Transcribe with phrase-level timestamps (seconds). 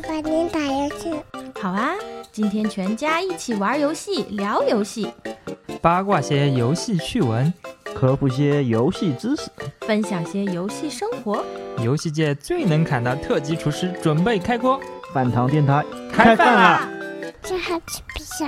[0.00, 1.12] 爸爸，您打游戏？
[1.60, 1.90] 好啊，
[2.30, 5.12] 今天全家一起玩游戏，聊游戏，
[5.82, 7.52] 八卦些游戏趣闻，
[7.96, 9.50] 科普些游戏知识，
[9.80, 11.44] 分享些游戏生活。
[11.82, 14.80] 游戏界最能砍的特级厨师准备开锅，
[15.12, 16.88] 饭堂电台开饭啦！
[17.42, 18.46] 这还吃不啥？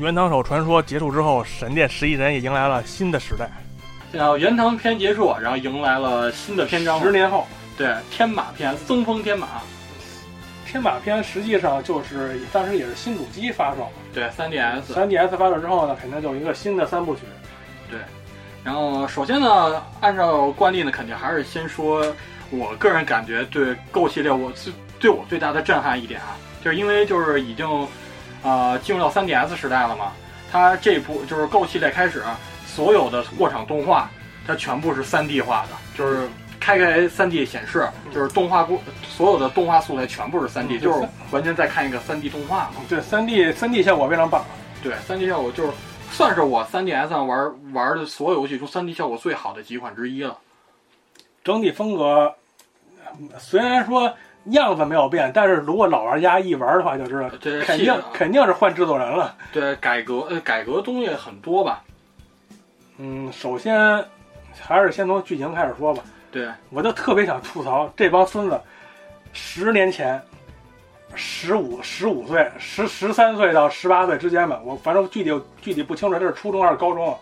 [0.00, 3.46] 原堂手传说结束之后，闪电十一人也迎来了新的时代。
[4.10, 6.98] 然后原堂篇结束，然后迎来了新的篇章。
[7.02, 9.46] 十年后，对天马篇，增风天马。
[10.66, 14.84] 天马篇实际上就是当时也是新主机发售，对 3DS。
[14.90, 17.20] 3DS 发售之后呢，肯定就一个新的三部曲。
[17.90, 17.98] 对，
[18.64, 22.06] 然后首先呢，按照惯例呢，肯定还是先说
[22.48, 27.86] 我个人感觉对 Go 系列我最对我最大的震撼一点啊，就是因为就是已经啊、
[28.42, 30.12] 呃、进入到 3DS 时代了嘛，
[30.50, 32.22] 它这部就是 Go 系列开始
[32.66, 34.10] 所有的过场动画，
[34.46, 36.28] 它全部是 3D 化的，就是。
[36.62, 42.82] 开开 3D 显示，就是动画过所有的动画素材全部是 3D，、嗯、就是完全在看一个 3D 动画嘛。
[42.86, 44.44] 对，3D 3D 效果非常棒。
[44.82, 45.72] 对，3D 效果就是
[46.10, 50.36] 算是我 3DS 上玩玩的所有游戏中 3D 效果最好的几款之一了。
[51.42, 52.34] 整体风格
[53.38, 54.14] 虽然说
[54.46, 59.36] 样子没有变，但是如果老玩家一玩的话，就知道对，肯定肯定是换制作人了。
[59.52, 61.82] 对，改革呃改革东西很多吧。
[62.98, 64.04] 嗯，首先
[64.58, 66.02] 还是先从剧情开始说吧。
[66.30, 68.60] 对，我就特别想吐槽这帮孙子，
[69.32, 70.20] 十年前，
[71.14, 77.16] 十五十五岁，十十三岁到十八岁之间吧，我反正具体具体不清楚，这是初中还是高中。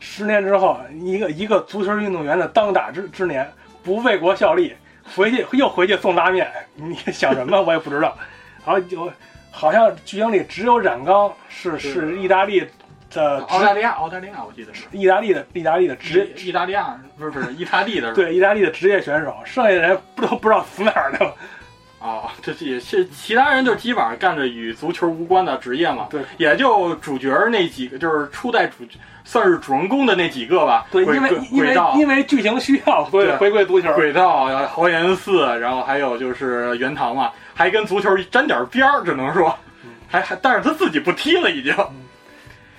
[0.00, 3.50] 十年之后，一个一个足球运动员的当打之之年，
[3.82, 4.74] 不为国效力，
[5.16, 8.16] 回去又回去送拉面，你想什么我也不知道。
[8.64, 9.10] 然后就
[9.50, 12.68] 好像剧情里只有染刚是是意大利。
[13.10, 21.32] 的澳大利亚，澳大利亚，我记得是意大利的，意大利的职，意大利亚不是不是意大利的，对，意大利的职业选手，剩下的人不都不知道死哪儿去了。
[22.04, 26.08] 哦，这也是其他人就基本上干着与足球无关的职业嘛。
[26.10, 28.84] 对，也就主角那几个，就是初代主
[29.24, 30.86] 算是主人公的那几个吧。
[30.90, 33.90] 对，因为因为因为剧情需要，所以回归足球。
[33.94, 39.56] 轨道、豪岩寺，然后还有就是元堂嘛，还跟足球沾点边儿，只能说，
[40.06, 41.74] 还还，但是他自己不踢了已经。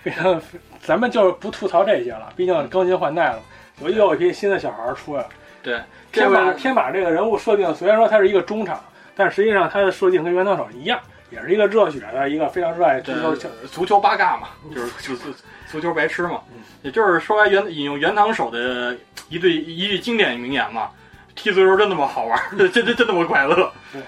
[0.04, 0.40] 非常，
[0.80, 3.40] 咱们就不吐槽这些了，毕竟更新换代了，
[3.82, 5.30] 又又有一批新的小孩出来了。
[5.64, 5.82] 对，
[6.12, 8.80] 天马天马这个人物设定虽然说他是一个中场，
[9.16, 11.00] 但实际上他的设定跟原堂手一样，
[11.30, 15.34] 也是一个热血的一个非常热爱足球足球八嘎嘛，就是足
[15.72, 16.42] 足球白痴嘛。
[16.84, 18.96] 也就是说来原引用原堂手的
[19.30, 20.90] 一对一句经典名言嘛：
[21.34, 23.72] 踢足球真他妈好玩， 真真真他妈快乐。
[23.92, 24.02] 对，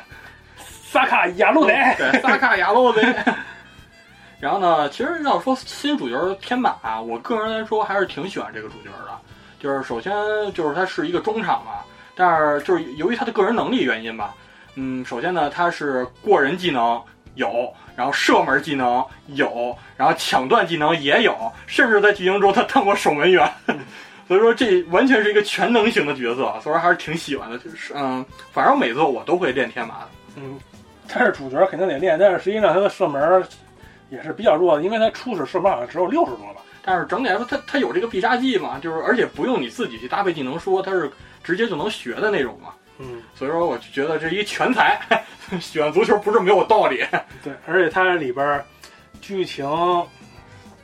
[0.58, 3.16] 萨卡亚路雷，对，萨卡亚路雷。
[4.40, 9.18] 然后呢，其实要说新主角天马、啊，我个人来说还是挺喜欢这个主角的。
[9.60, 10.14] 就是首先
[10.54, 11.82] 就是他是一个中场嘛，
[12.14, 14.36] 但是就是由于他的个人能力原因吧，
[14.78, 17.02] 嗯，首先呢他是过人技能
[17.36, 21.36] 有，然后射门技能有，然后抢断技能也有，
[21.66, 23.52] 甚至在剧情中他当过守门员，
[24.28, 27.58] 所以说这完全是一个全能型的角色，所以说还是挺喜欢的。
[27.58, 30.10] 就是嗯，反正每次我都会练天马的。
[30.36, 30.60] 嗯，
[31.08, 33.44] 但是主角肯定得练，但是实际上他的射门。
[34.10, 36.62] 也是比较弱的，因为他初始射门好像只有六十多吧。
[36.82, 41.12] 但是整体来说，他他有这个必杀技嘛，就是而且不用你自己去搭配技能说，他是
[41.44, 42.70] 直接就能学的那种嘛。
[43.00, 45.00] 嗯，所以说我就觉得这一全才，
[45.62, 47.06] 喜欢足球不是没有道理。
[47.44, 48.64] 对，而且它里边
[49.22, 49.66] 剧情，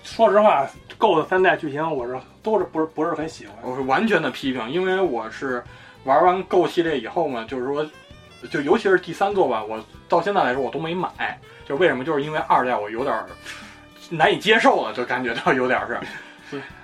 [0.04, 0.68] 说实话，
[0.98, 3.56] 够的三代剧情我是都是不是不是很喜欢。
[3.63, 5.63] 我是完全的批评，因为我是
[6.04, 7.89] 玩完 Go 系列以后嘛，就是说，
[8.50, 12.04] 就尤其是第三座吧，我到现在来说我都没买，就为什么？
[12.04, 13.25] 就是因为二代我有点儿
[14.10, 16.00] 难以接受了，就感觉到有点儿是，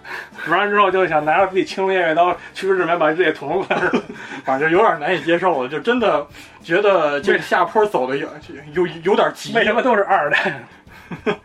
[0.48, 3.68] 玩完之后就想拿着自己青龙偃月刀去日本把自己捅了。
[4.44, 6.26] 反正有点难以接受了，就真的
[6.64, 8.28] 觉得这下坡走的有
[8.74, 10.60] 有有点急，为什么都是二代？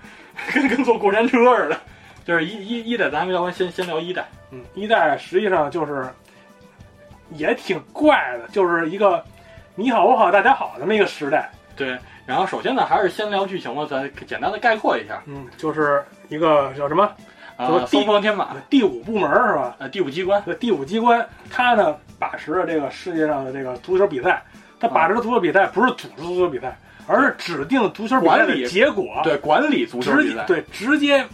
[0.52, 1.76] 跟跟坐过山车似的。
[2.24, 4.26] 就是一一一代，咱们要不先先聊一代。
[4.50, 6.06] 嗯，一代实际上就是
[7.32, 9.22] 也挺怪的，就是一个
[9.74, 11.50] 你好我好大家好这么一个时代。
[11.76, 15.20] 对，然后首先呢，还是先聊剧情吧，咱简单的概括一下。
[15.26, 17.12] 嗯，就是一个叫什么？
[17.56, 19.76] 呃，地方天马第五部门是吧？
[19.78, 20.42] 呃，第五机关。
[20.58, 24.42] 第五机关，他呢把持着这个世界上的这个足球比赛，
[24.80, 29.20] 他把持的足球比赛不是组织足球比赛，而是指定足球比赛的结果。
[29.22, 30.44] 对，管理足球比赛。
[30.46, 31.24] 对，直接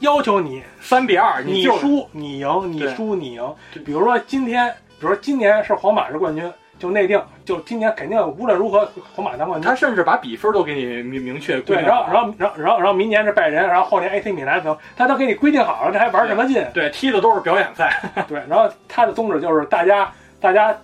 [0.00, 3.54] 要求你三比二，你输你赢，你输你赢。
[3.84, 6.50] 比如说今天，比如说今年是皇马是冠军。
[6.78, 9.68] 就内定，就今年肯定无论如何皇马拿冠军。
[9.68, 16.64] 他甚至把比分都给你明明确对，然后然后然后然后然后明年是拜仁，然后后年 AC 米兰等，他都给你规定好了，这还玩什么劲？
[16.72, 18.00] 对，踢的都是表演赛。
[18.28, 20.76] 对，然后他的宗旨就是大家大家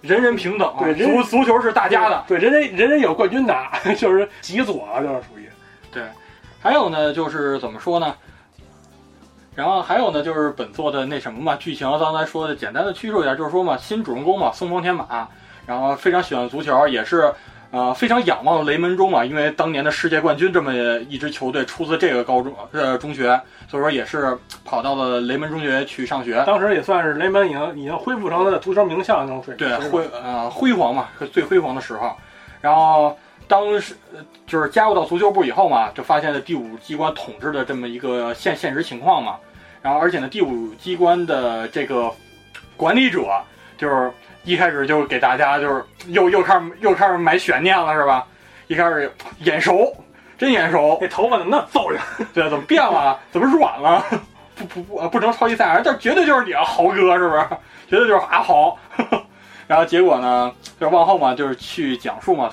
[0.00, 5.48] 人人平等，对，足足球是大家的，对，人人人人有冠军拿， 就是极左就是属于。
[5.92, 6.04] 对，
[6.60, 8.14] 还有呢，就是怎么说呢？
[9.56, 15.28] 然后还有呢，就是本作的那什么嘛，剧情刚才说的简单的叙述一下，就是说嘛，新主人公嘛，松风天马。
[15.70, 17.32] 然后非常喜欢足球，也是，
[17.70, 20.74] 呃，非常仰望雷门中嘛，因为当年的世界冠军这么
[21.08, 26.42] 一支球队出自这个高中呃中学，所以说也是跑到了雷门中学去上学。
[26.44, 32.16] 当时也算是雷门已经已经恢复成了足球名校那种水平，对辉呃辉煌嘛，是最辉煌的时候。
[32.60, 33.94] 然后当时
[34.48, 39.36] 就是加入到足球部以后嘛，就发现了第五机关统治的这么一个现现实情况嘛。
[39.80, 42.10] 然后而且呢，第五机关的这个
[42.76, 43.20] 管理者
[43.78, 44.10] 就是。
[44.44, 48.26] 一开始就给大家就是又又开始又开始买悬念了是吧？
[48.68, 49.92] 一开始眼熟，
[50.38, 50.96] 真眼熟。
[51.00, 52.00] 那头发怎么那么揍人？
[52.32, 53.18] 对，怎么变了？
[53.30, 54.04] 怎么软了？
[54.54, 57.46] 不不不，不成超级赛亚人，这绝对就是你啊，豪哥是不是？
[57.88, 58.78] 绝对就是阿豪。
[59.66, 62.50] 然后结果呢，就是往后嘛，就是去讲述嘛，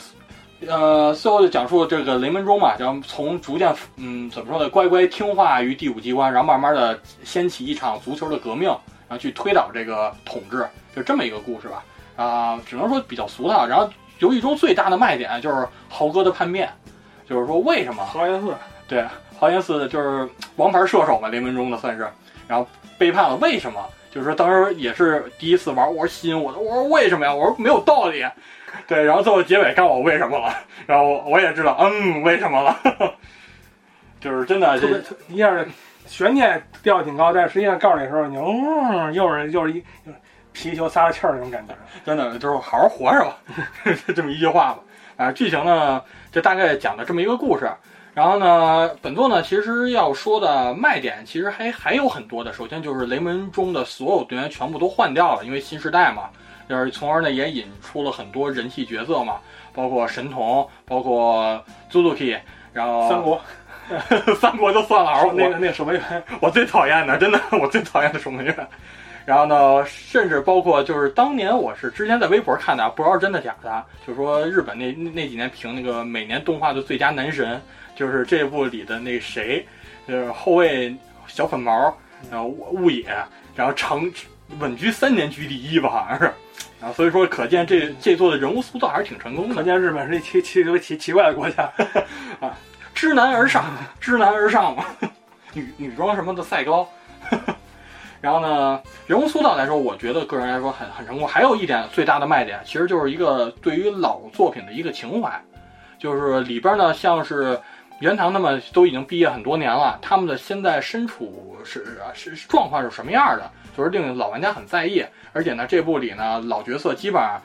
[0.67, 8.69] 呃，最后就讲述这个雷门中嘛，然后从逐渐嗯怎么说呢，乖乖听话于第五机关，然后慢慢的掀起一场足球的革命，
[9.07, 10.65] 然后去推倒这个统治。
[10.97, 11.83] 就这么一个故事吧，
[12.15, 13.67] 啊，只能说比较俗套。
[13.67, 16.67] 然后游戏中最大的卖点就是豪哥的叛变，
[17.29, 18.51] 就是说为什么豪彦四
[18.87, 19.05] 对
[19.37, 22.07] 豪彦四就是王牌射手嘛，联盟中的算是，
[22.47, 22.67] 然后
[22.97, 23.85] 背叛了，为什么？
[24.09, 27.31] 就是说当时也是第一次玩，我说吸引我的，我说为什么呀？
[27.31, 28.25] 我说没有道理，
[28.87, 30.51] 对，然后最后结尾告诉我为什么了，
[30.87, 32.75] 然后我也知道，嗯，为什么了，
[34.19, 35.63] 就是真的这一下
[36.07, 39.83] 悬念掉挺高，但实际上告诉你的时候，你嗯，又是又是一。
[40.57, 41.73] 皮球撒了气儿那种感觉，
[42.03, 43.37] 真的就是好好活着吧，
[44.15, 44.79] 这么一句话吧。
[45.17, 46.01] 啊，剧情呢，
[46.31, 47.69] 就大概讲了这么一个故事。
[48.13, 52.51] 然后呢，本作呢，其实要说的卖点其实还还有很多的。
[52.51, 56.29] 首先就是雷门中的所有队员全部都换掉了，因为新时代嘛，
[56.67, 59.37] 就是从而呢也引出了很多人气角色嘛，
[59.73, 62.39] 包括神童，包括 Zuzuki，
[62.73, 63.41] 然后三国，
[64.39, 68.67] 三国就算了，那个那个守门员，我最讨厌的，真的，我最讨厌的守门员。
[69.27, 77.61] 然后呢，甚至包括就是当年我是之前在微博看的，不知道真的假的，就说日本那那几年评那个每年动画的最佳男神，
[77.93, 79.67] 就是这部里的那谁，
[80.07, 80.95] 就是后卫
[81.27, 81.93] 小粉毛，
[82.31, 83.05] 然后雾野，
[83.53, 84.09] 然后成
[84.59, 86.25] 稳居三年居第一吧，好像是，
[86.79, 91.69] 啊所以说可见这这座的人物塑造还是挺成功的，可见日本是一奇奇奇奇怪的国家。
[92.39, 92.57] 啊，
[92.95, 93.65] 知难而上，
[93.99, 94.85] 知难而上嘛，
[95.51, 96.87] 女女装什么的赛高。
[98.19, 101.27] 然后呢，人物塑造来说，我觉得个人来说很很成功。
[101.27, 105.39] 还有一点最大的卖点，其实就是一个对于老作品的一个情怀，
[105.99, 107.59] 就是里边呢，像是
[107.99, 115.05] 元堂他们都已经毕业很多年了，他们的现在身处是是状况是什么样的，就是令老玩家很在意。
[115.33, 117.39] 而且呢，这部里呢，老角色基本上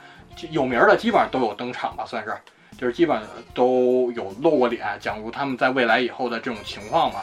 [0.49, 2.33] 有名的基本上都有登场吧，算是，
[2.77, 3.21] 就是基本
[3.53, 7.19] 都有露过脸，讲述他们在未来以后的这种情况嘛。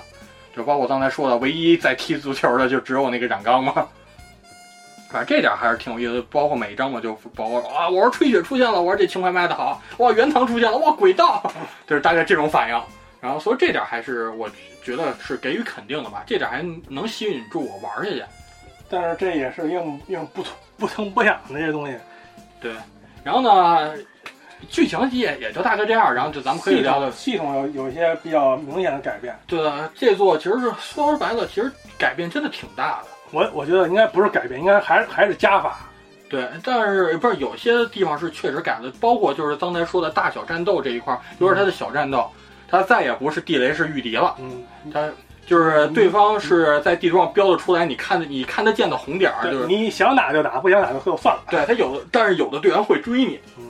[0.57, 3.87] 就包括刚才说的，唯一在踢足球的就只有那个染缸嘛。
[5.09, 6.25] 反正这点还是挺有意思。
[6.31, 11.43] 包括每一章嘛，就包括啊，我说吹雪出现了，我说这情怀卖的好，哇，原堂出现了，哇，轨道，
[11.87, 12.83] 就是大概这种反应。
[13.21, 14.49] 然后所以这点还是我
[14.83, 18.25] 觉得是给予肯定的吧，这点还能吸引住我玩下去。
[18.89, 20.45] 但是这也是硬硬不
[20.77, 21.97] 不疼不痒的这些东西。
[22.61, 22.73] 对，
[23.23, 23.95] 然后呢？
[24.69, 29.37] 剧情也也就大概这样，然后就咱们可以聊的系统有有一些比较明显的改变。
[29.47, 33.09] 对，这座其实是说白了，其实改变真的挺大的。
[33.33, 35.79] 我我觉得应该不是改变，应该还还是加法。
[36.29, 42.31] 对，但是不是有些地方是确实改了，包括就是刚才说的大小战斗这一块儿，尤其是它的小战斗，
[42.69, 44.63] 它再也不是地雷是御敌了，嗯，
[44.93, 45.09] 它
[45.45, 51.43] 就是对方是在地图上标的出来，你看得你看得见的红点儿，就是你想打就打，不想打就就算了。
[51.51, 53.70] 对他有的，但是有的队员会追你，嗯，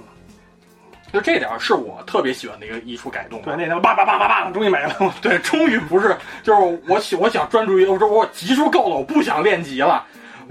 [1.12, 3.42] 就这点儿是我特别喜欢的一个一处改动。
[3.42, 5.14] 对，那他妈叭叭叭叭叭，终于没了。
[5.20, 10.04] 对，终于不是，就是我喜我想专注于，我说我集数够了，我不想练级了，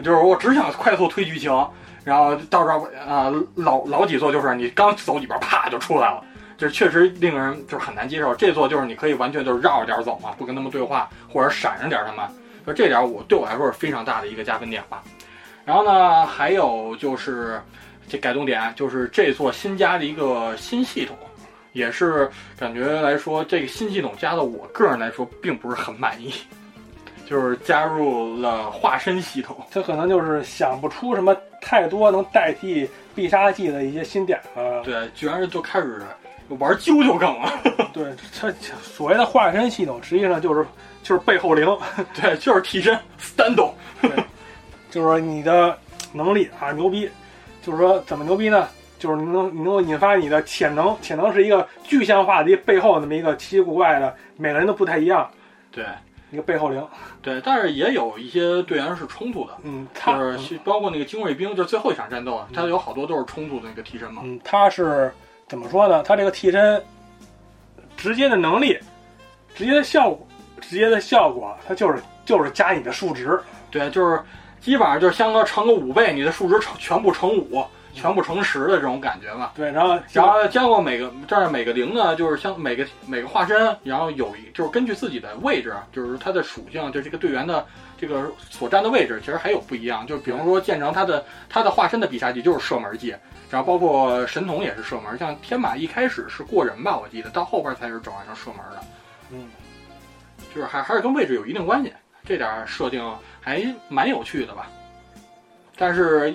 [0.03, 1.51] 就是我只想快速推剧情，
[2.03, 6.23] 然后到时候啊、老老几座就是你刚走里边啪就出来了，
[6.57, 8.35] 就是确实令人就是很难接受。
[8.35, 12.25] 这座就是你可以完全就是绕着点儿走嘛，不跟他们对话，或者闪着点儿他们，
[12.65, 15.01] 就这点儿我对我来说是非常大的一个加分点吧。
[15.65, 17.61] 然后呢，还有就是
[18.09, 21.15] 这改动点，就是这座新加的一个新系统。
[21.73, 26.33] 也是感觉来说，这个新系统加的，我个人来说并不是很满意，
[27.27, 29.55] 就是加入了化身系统。
[29.69, 34.59] 他可能就是想不出什么太多能代替必杀技的一些新点子。
[34.83, 36.01] 对，居然就开始
[36.47, 37.53] 玩啾啾梗了。
[37.93, 38.51] 对，他
[38.81, 40.65] 所谓的化身系统，实际上就是
[41.03, 41.67] 就是背后灵，
[42.19, 43.55] 对，就是替身 stand，
[44.89, 45.77] 就是说你的
[46.11, 47.07] 能力啊牛逼，
[47.61, 48.67] 就是说怎么牛逼呢？
[48.97, 55.29] 就是你能你能够引发你的潜能，潜能是一个具象化的一背后那么一个奇奇怪怪的，每个人都不太一样，
[55.71, 55.85] 对
[56.31, 56.85] 一个背后灵。
[57.21, 64.21] 对，但是也有一些队员是冲突的，嗯，他就是包括那个精锐兵，就是最后一场战斗，他有好多都是冲突的那个替身嘛。
[64.25, 65.09] 嗯，他是
[65.47, 66.03] 怎么说呢？
[66.03, 66.83] 他这个替身
[67.95, 68.77] 直接的能力，
[69.55, 70.27] 直接的效果，
[70.59, 73.39] 直接的效果，他就是就是加你的数值。
[73.71, 74.21] 对，就是
[74.61, 79.53] 基本上就是相当乘个五倍，你的数值乘全部乘五，全部乘十的这种感觉吧。
[79.55, 87.65] 对，然后然后加过每个这儿每个零呢，就是像每个每个化身，然后有一就是根据自己的位置，就是它的属性，就这个队员的
[87.97, 90.05] 这个所站的位置，其实还有不一样。
[90.05, 93.15] 就比方说建成他的他的化身的必杀技就是射门技，
[93.49, 98.83] 然后包括神童也是射门，像天马一开始是过人吧，我记得到后边才是转换成射门的，
[99.31, 99.49] 嗯，
[100.53, 101.91] 就是还还是跟位置有一定关系，
[102.29, 103.03] 这点设定
[103.41, 104.69] 还蛮有趣的吧。
[105.75, 106.31] 但是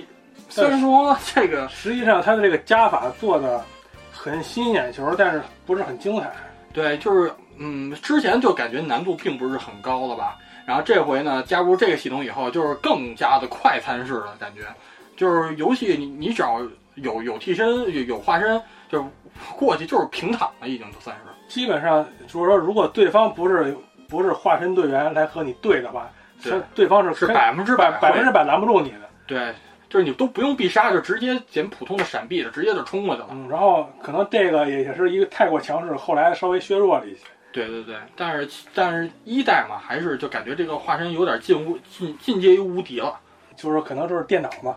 [0.49, 3.65] 虽然说这个实际上它的这个加法做的
[4.11, 6.33] 很吸引眼球，但是不是很精彩。
[6.73, 10.37] 对，就是嗯，之前就感觉难度并不是很高了吧，
[10.67, 14.63] 然后这回呢加入这个系统以后，就是更加的快餐式的感觉，
[15.17, 16.61] 就是游戏你你只要
[16.97, 18.61] 有有替身有有化身，
[18.91, 19.07] 就
[19.57, 21.23] 过去就是平躺了，已经就算是。
[21.47, 23.77] 基本上就是说，如果对方不是
[24.09, 26.11] 不是化身队员来和你对的话，
[26.43, 29.09] 对他对方是是百分之百百百分之百拦不住你的。
[29.27, 29.55] 对，
[29.89, 33.29] 就是你都不用必杀，就直接捡普通的闪避，就直接就冲过去了。
[33.31, 37.21] 嗯，然后可能这个也也是一个太过强势，后来稍微削弱了一些。
[37.53, 43.19] 对对对，但是但是一代嘛，还是就感觉这个化身有点近无近近接于无敌了。
[43.57, 44.75] 就是可能就是电脑嘛，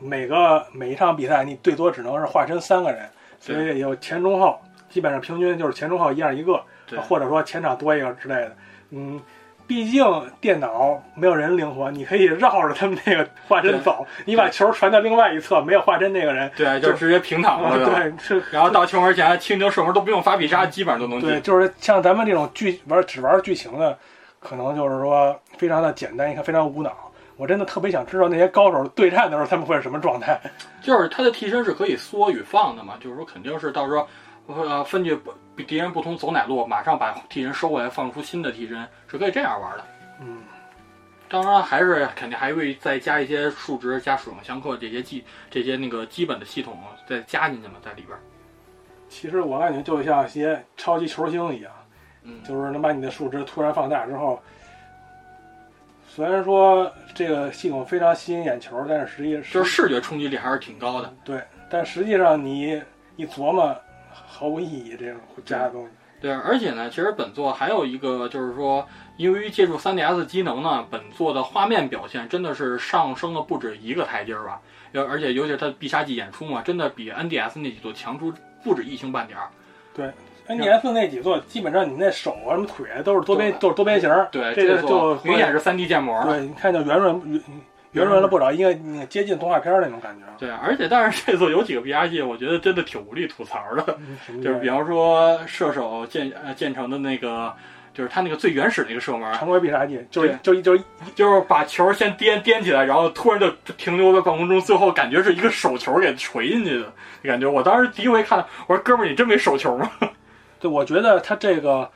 [0.00, 3.06] 每个每一场比赛你最多只能是化身三个人，
[3.38, 4.58] 所以有前中后，
[4.88, 8.56] 基本上平均就是前中后一样一个，对或者说前场多一个之类的。
[8.90, 9.20] 嗯，
[9.66, 10.04] 毕竟
[10.40, 17.84] 电脑没有人灵活，你可以绕着他们那个化身走，你把球传到另外一侧，没有化身那个人，对，就直接平躺了。
[17.84, 18.42] 对，是。
[18.52, 23.98] 然后到球门前，轻轻射门都不用发必杀，基本上都能对，就是像咱们这种剧玩只玩剧情的，
[24.38, 26.92] 可能就是说非常的简单，你看非常无脑。
[27.36, 30.40] 我真的特别想知道那些高手对战的时候他们会是什么状态。
[30.80, 34.08] 就是他的替身是可以缩与放的嘛，就是说肯定是到时候
[34.46, 35.30] 呃分据不
[35.64, 39.84] 敌人不通走哪路，马上把替身收回来，放出新的替身，是可以这样玩的。
[40.20, 40.38] 嗯，
[41.28, 48.16] 当然还是肯定还会再加一些数值、加属性相克这些基这些那个基本的系统再加进去嘛，在里边。
[49.08, 51.72] 其实我感觉就像一些超级球星一样，
[52.22, 54.42] 嗯，就是能把你的数值突然放大之后，
[56.08, 61.12] 虽然说这个系统非常吸引眼球，但是实际就是视觉冲击力还是挺高的。
[61.24, 62.82] 对，但实际上你
[63.16, 63.76] 一琢磨，
[64.36, 64.96] 毫无意义。
[64.98, 65.90] 这种加的东西，
[66.20, 74.60] 对，而且呢，其实本作还有一个就是说，由于借助 3DS 机能呢，本作的画面表现真的是上升了不止一个台阶儿吧。
[74.94, 79.48] 而而且尤其是它必杀技演出嘛，真的比 NDS 那几座强出不止一星半点儿。
[79.94, 80.10] 对
[80.48, 86.22] NDS 那几座基本上你那手啊什么腿啊都是多边都是多边形儿，对，这个就明显是 3D 建模。
[86.24, 87.42] 对，你看就圆润
[87.96, 90.24] 圆圆润了不少，应该那接近动画片儿那种感觉。
[90.38, 93.98] 对，而且但是这次有几个必杀技，我觉得真的挺无力吐槽的。
[94.28, 97.52] 嗯 就是比方说射手建呃建成的那个，
[97.94, 100.82] 就是他那个最原始的一个射门，常规必杀技，就是就一就是
[101.14, 107.46] 就是把球先颠颠起来，然后突然就停留在半空中，最后感觉是一个手球给锤进去的感觉。
[107.46, 109.90] 我当时第一回看，我说哥们儿，你真没手球吗？
[110.60, 111.90] 对，我觉得他这个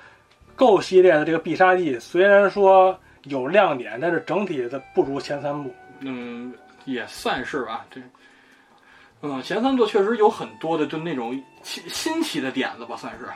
[0.56, 5.70] Go 系列的这个必杀技虽然说有亮点，但是整体的不如前三部。
[6.00, 6.52] 嗯，
[6.84, 7.86] 也算是吧。
[7.90, 8.00] 这
[9.22, 13.28] 嗯，前三座确实有很多的就那种新新奇的点子吧，算是。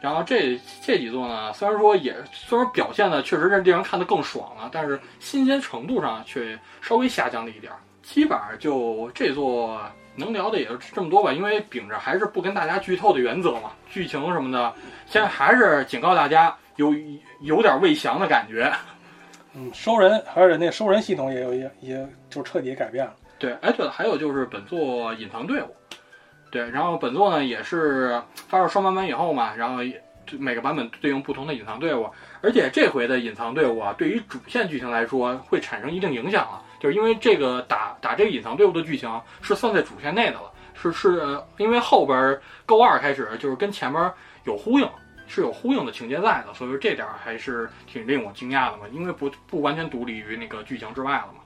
[0.00, 7.78] 然后这这几座呢，虽然说也虽然表现的确实是令人看得更爽了，但是新鲜程度上却稍微下降了一点儿。
[8.02, 9.80] 基本上就这座
[10.14, 14.74] 能聊的也就这么多吧，因为秉着还是不跟大家剧透的原则嘛，剧情什么的，
[15.06, 16.94] 现在还是警告大家有
[17.40, 18.70] 有点未详的感觉。
[19.56, 23.14] 嗯，收人，而且那收人系统也有也也就彻底改变了。
[23.38, 25.66] 对，哎，对了，还有就是本作隐藏队伍，
[26.50, 29.82] 对，然后本作呢也是发售双版本以后嘛，然后
[30.38, 32.08] 每个版本对应不同的隐藏队伍，
[32.40, 39.08] 而且这回的隐藏队伍啊，对于主线剧情来说会产生一定影响了，就是因为这个打打这个隐藏队伍的剧情
[39.40, 44.12] 是算在主线内的了，是是因为后边 Go 二开始就是跟前面
[44.44, 44.88] 有呼应。
[45.34, 51.40] 是有呼应的情节在的，所以说这点还是挺令我惊讶的嘛，因为不不完全独立于那个剧情之外了嘛。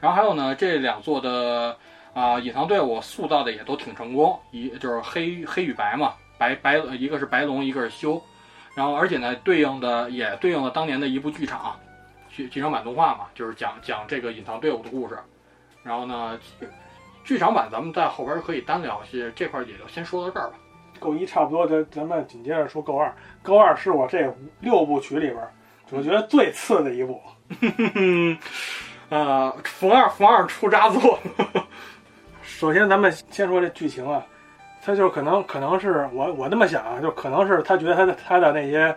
[0.00, 1.76] 然后还有呢，这两座的
[2.14, 8.22] 啊、隐藏队伍塑造的也都挺成功，一就是黑黑与白嘛，白白一个是白龙，一个是修，
[8.76, 11.76] 然后而且呢对应的也对应了当年的一部剧场
[12.30, 15.18] 剧剧场版动画嘛，就是讲讲这个隐藏队伍的故事。
[15.82, 16.38] 然后呢，
[17.24, 20.56] 剧场版咱们在后边可以单聊，些这块也就先说到这儿吧。
[20.98, 23.14] 够一差不多，咱咱们紧接着说够二。
[23.42, 25.50] 够二是我这六部曲里边儿
[25.90, 27.20] 我觉得最次的一部。
[29.08, 31.18] 呃，冯二冯二出渣作，
[32.42, 34.22] 首先，咱们先说这剧情啊，
[34.84, 38.94] 他就可能可能是我我那么想啊，就可能是他觉得他的他的那些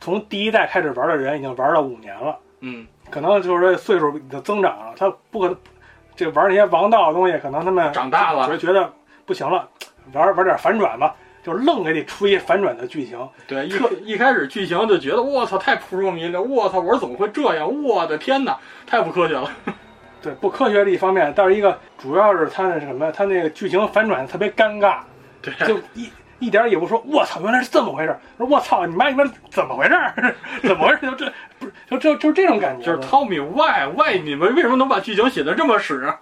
[0.00, 5.56] 从第一代开始玩的人已经玩了五年了，嗯，可能就是说岁数的增长了，他不可能
[6.16, 8.92] 这玩那些王道的东西，可能他们长大了觉得觉得
[9.24, 9.68] 不行了，
[10.12, 11.14] 玩玩点反转吧，
[11.46, 13.16] 就愣给你出一反转的剧情。
[13.46, 17.84] 对，一一开始剧情就觉得我操太扑朔迷离了，我操，我说怎么会这样？
[17.84, 19.48] 我的天哪，太不科学了。
[20.20, 24.98] 对，不科学的一方面，但是一个主要是它那什么，它那个剧情反转特别尴尬，
[25.40, 26.10] 对，就一
[26.40, 28.20] 一点儿也不说，我操，原来是这么回事儿！
[28.36, 30.34] 说我操，你妈你妈怎么回事儿？
[30.64, 31.10] 怎么回事儿？
[31.10, 36.12] 就这不是就就就这种感觉，就是 Tommy why why 你们为什么能把剧情写的这么屎？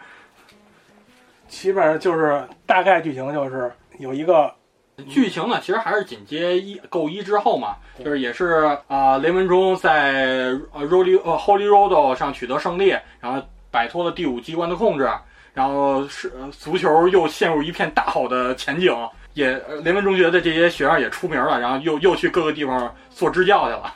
[1.49, 4.53] 基本上就是大概剧情就是有一个
[5.09, 15.11] 剧情呢，其实还是紧接一够一之后嘛，就是也是啊、雷文忠在呃 Holy 呃 Holy Road 上取得胜利，然后摆脱了第五机关的控制，
[15.53, 18.97] 然后是、呃足球又陷入一片大好的前景，
[19.35, 23.93] 也呃雷文中学的这些学生也出名了，然后又又去各个地方做支教去了。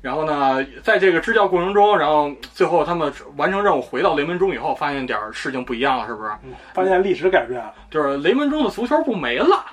[0.00, 6.30] 然后呢，在这个支教过程中，然后最后他们完成任务回到雷门中以后，发现点儿事情不一样了，是不是？
[6.72, 9.66] 发现历史改变了，就是雷门中的足球部没了，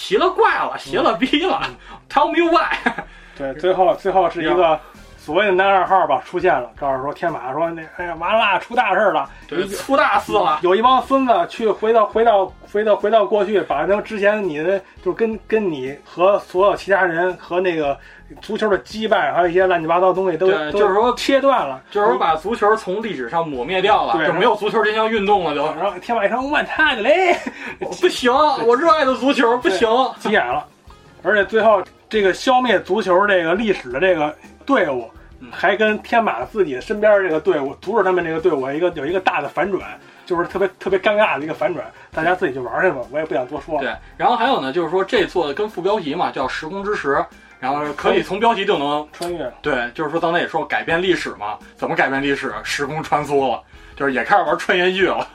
[0.00, 1.60] 奇了怪了，邪了逼了
[2.08, 3.04] ，Tell me why？
[3.36, 4.80] 对，最后最后是一个
[5.22, 10.60] 所谓的男二号吧出现了，告诉说天马说那哎呀完了出大事儿了，对，出大事了。
[10.62, 17.96] 有一帮孙子去回到回到回到回到过去，把那之前你的就跟跟你和所有其他人和那个
[18.40, 25.66] 足球的羁绊，还有一些乱七八糟的东西都就是说切断了，就是说把足球从历史上抹灭掉了，对就没有足球这项运动了，就。
[25.74, 27.36] 然后天马一声我操的嘞，
[27.78, 28.32] 不行，
[28.66, 29.86] 我热爱的足球不行。
[30.18, 30.64] 急眼了，
[31.22, 34.34] 而且最后这个消灭足球这个历史的这个
[34.70, 43.80] 队伍嗯，还跟天马自己身边这个队伍阻止他们这个队伍一个有一个大的反转，就是特别特别尴尬的一个反转，大家自己去玩去吧，我也不想多说了。
[43.80, 47.08] 对，然后还有呢，就是说这做的跟副标题嘛，叫《时空之石》，
[47.58, 52.52] 然后可以从标题就能穿越，对，就是说刚才也说改变历史嘛，怎么改变历史？
[52.62, 53.62] 时空穿梭了，
[53.96, 55.26] 就是也开始玩穿越剧了。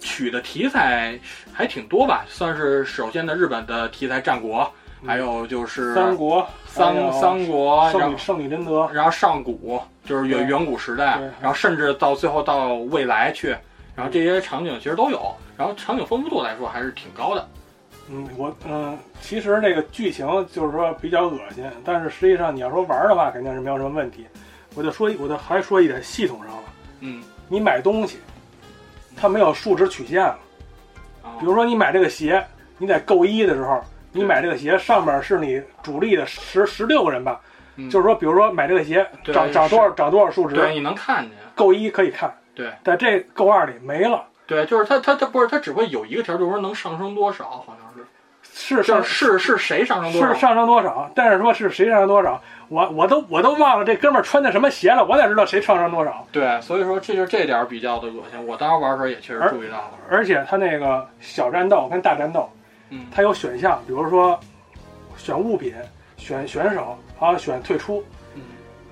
[0.00, 1.16] 取的题材
[1.52, 4.68] 还挺多吧，算是首先的日本的题材战国，
[5.06, 13.56] 还有就是三国、三三国，然后圣女圣女贞德，然后上古就是远远古时代，然后甚至到最后到未来去，
[13.94, 17.48] 然后这些场景其实都有，然后场景丰富度来说还是挺高的。
[18.10, 24.26] 嗯，我嗯，其实这个剧情就是说比较恶心，但是实际上你要说玩的话，肯定是没有什么问题。
[24.74, 26.62] 我就说，我就还说一点系统上了，
[27.00, 28.18] 嗯，你买东西，
[29.16, 30.30] 它没有数值曲线
[31.38, 32.44] 比如说你买这个鞋，
[32.76, 33.80] 你在购一的时候，
[34.14, 37.40] 你买这个鞋上面是你主力的十十六个人吧，
[37.76, 41.32] 嗯就是说，比如说买这个鞋对涨涨多少涨多少数值，对，你能看见。
[41.54, 47.92] 够一可以看，对在这够二里没了，对，就是它它它不是它只会有一个条，就是说能上升多少，好像
[48.42, 50.32] 是，是上是是是谁上升多少？
[50.32, 56.26] 是上升多少，但是说是谁上升多少，我我都我都忘了这哥们儿穿的什么鞋了，我哪知道谁上升多少？
[56.32, 58.46] 对，所以说这就是这点儿比较的恶心。
[58.46, 59.90] 我当时玩的时候也确实注意到了。
[60.10, 62.48] 而且他那个小战斗跟大战斗，
[62.90, 64.38] 嗯它有选项，比如说
[65.16, 65.74] 选物品、
[66.16, 68.04] 选选手，还有选退出。
[68.34, 68.42] 嗯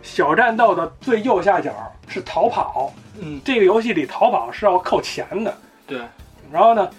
[0.03, 1.71] 小战斗的最右下角
[2.09, 5.57] 是逃跑，嗯，这个游戏里逃跑是要扣钱的。
[5.87, 6.01] 对，
[6.51, 6.91] 然后呢，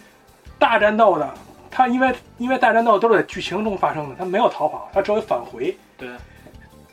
[0.58, 1.30] 大战斗呢，
[1.70, 5.78] 它因为因为大战斗都是在剧情中发生的，它没有逃跑，它只有返回。
[5.98, 6.08] 对，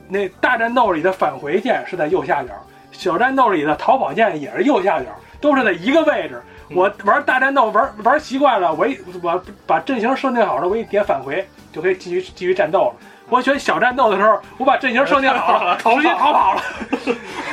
[0.09, 2.51] 那大战斗里的返回键是在右下角，
[2.91, 5.07] 小战斗里的逃跑键也是右下角，
[5.41, 6.43] 都是在一个位置。
[6.71, 12.95] 嗯我玩大战斗玩玩习惯了，我一我把阵型设定好了，我一点返回就可以继续继续战斗了。
[13.29, 16.63] 我选小战斗的时候，我把阵型设定好了， 直接逃跑了，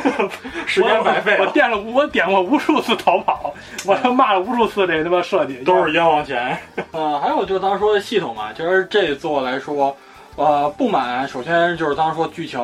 [0.66, 3.54] 时间白费了，我我点了我点过无数次逃跑，
[3.86, 6.58] 我他骂了无数次这他妈设计，都是冤枉钱。
[6.92, 9.96] 呃，还有就是当时说的系统嘛，其实这座来说，
[10.36, 12.60] 呃，不满首先就是当时说剧情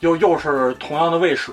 [0.00, 1.52] 又又是同样的卫史，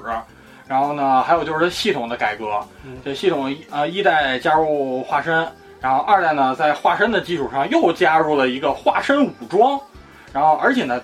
[0.69, 2.45] 然后呢，还有就是它系统的改革。
[2.85, 5.45] 嗯，这系统呃一代加入化身，
[5.81, 9.77] 然后二代呢在化身的基础上又加入了一个化身武装，
[10.31, 11.01] 然后而且呢，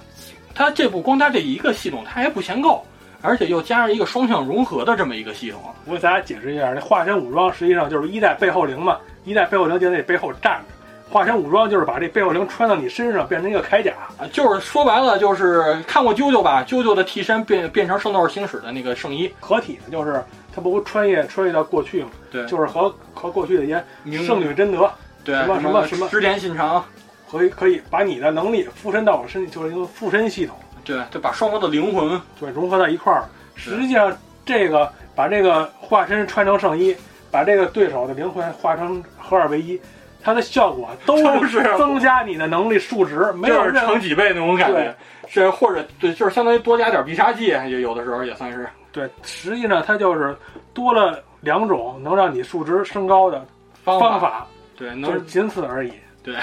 [0.54, 2.86] 它这部光加这一个系统它还不嫌够。
[3.22, 10.66] 而且又加上一个双向融合的这么一个系统，我给大家解释一下，这化身武装实际上就是一代背后灵嘛，一代背后灵就在你背后站着，
[11.10, 13.94] 化身武装就是把这背后灵穿到你身上，变成一个铠甲。
[14.18, 23.84] 啊，就是说白了，就是看过啾啾吧，啾啾的替身变变成圣斗士星矢的那个圣衣，合体呢就是他不穿越穿越到过去嘛，对就是和和过去的一些
[24.26, 24.92] 圣女贞德
[25.24, 26.84] 对什么什么什么织田信长，
[27.30, 33.24] 可以可以把你的能力附身到我身，就是一个附身系统，对就，把双方的灵魂，对，融合在一块儿。
[33.56, 34.16] 实际上
[34.46, 36.96] 这个把这个化身穿成圣衣，
[37.32, 39.80] 把这个对手的灵魂化成合二为一，
[40.26, 44.96] 它的效果都都是增加你的能力数值，没有就是任何乘几倍那种感觉，
[45.28, 50.36] 是或者对，就是相当于多加点必杀技，也有的时候也算是对，实际上它就是
[50.74, 53.46] 多了两种能让你数值升高的
[53.84, 55.94] 方方法，对，就是能仅此而已。
[56.24, 56.36] 对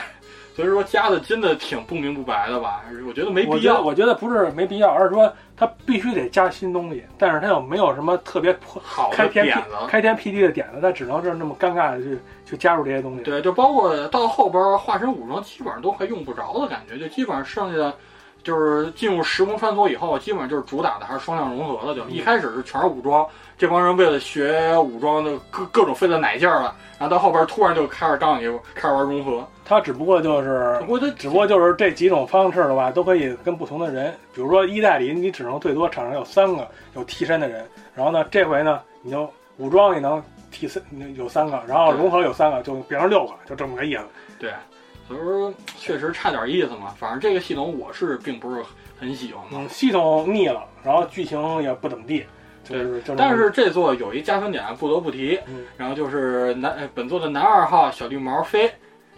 [0.55, 2.83] 所以说加的真的挺不明不白的吧？
[3.09, 3.81] 我觉得没必要。
[3.81, 12.19] 我觉得不是没必要，而是说它必须得加新东西，但是它又没有什么特别破好开天辟的点子，开天辟地的点子，它只能是那么尴尬的去
[12.53, 13.23] 去加入这些东西。
[13.23, 17.95] 对，就包括到后边化身武装，基本上都快用不着的感觉，就基本上剩下的
[18.43, 21.99] 就是进入时空穿梭以后，基本上就是主打的还是双向融合的。
[21.99, 29.43] 就一开始是全是武装，这帮人为了学武装的各各种费了奶劲儿了，然后到后边突然就开始让你开始玩融合。
[29.65, 39.27] 它只不过就是不过它只不过就是这几种方式的话，都可以跟不同的人，比如说一代里你只能最多场上有三个有替身的人，然后呢这回呢你就
[39.59, 40.83] 武装也能替三
[41.17, 44.05] 有三个，然后融合有三个，就变成六个，就这么个意思。
[44.39, 44.53] 对，
[45.09, 46.95] 所以说确实差点意思嘛。
[46.99, 48.63] 反正这个系统我是并不是
[49.01, 49.51] 很喜欢嘛。
[49.55, 52.25] 嗯，系统腻了，然后剧情也不怎么地，
[52.63, 58.71] 就是就这么但是这座有一加分点不得不提，嗯然后就是男呃本作的男二号小绿毛飞，